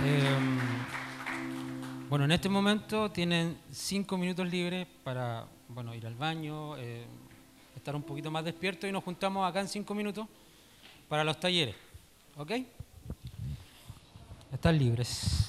[0.06, 0.58] Em,
[2.08, 7.04] bueno, en este momento tienen cinco minutos libres para bueno, ir al baño, eh,
[7.76, 10.26] estar un poquito más despiertos y nos juntamos acá en cinco minutos
[11.10, 11.74] para los talleres.
[12.38, 12.52] ¿Ok?
[14.50, 15.47] Están libres.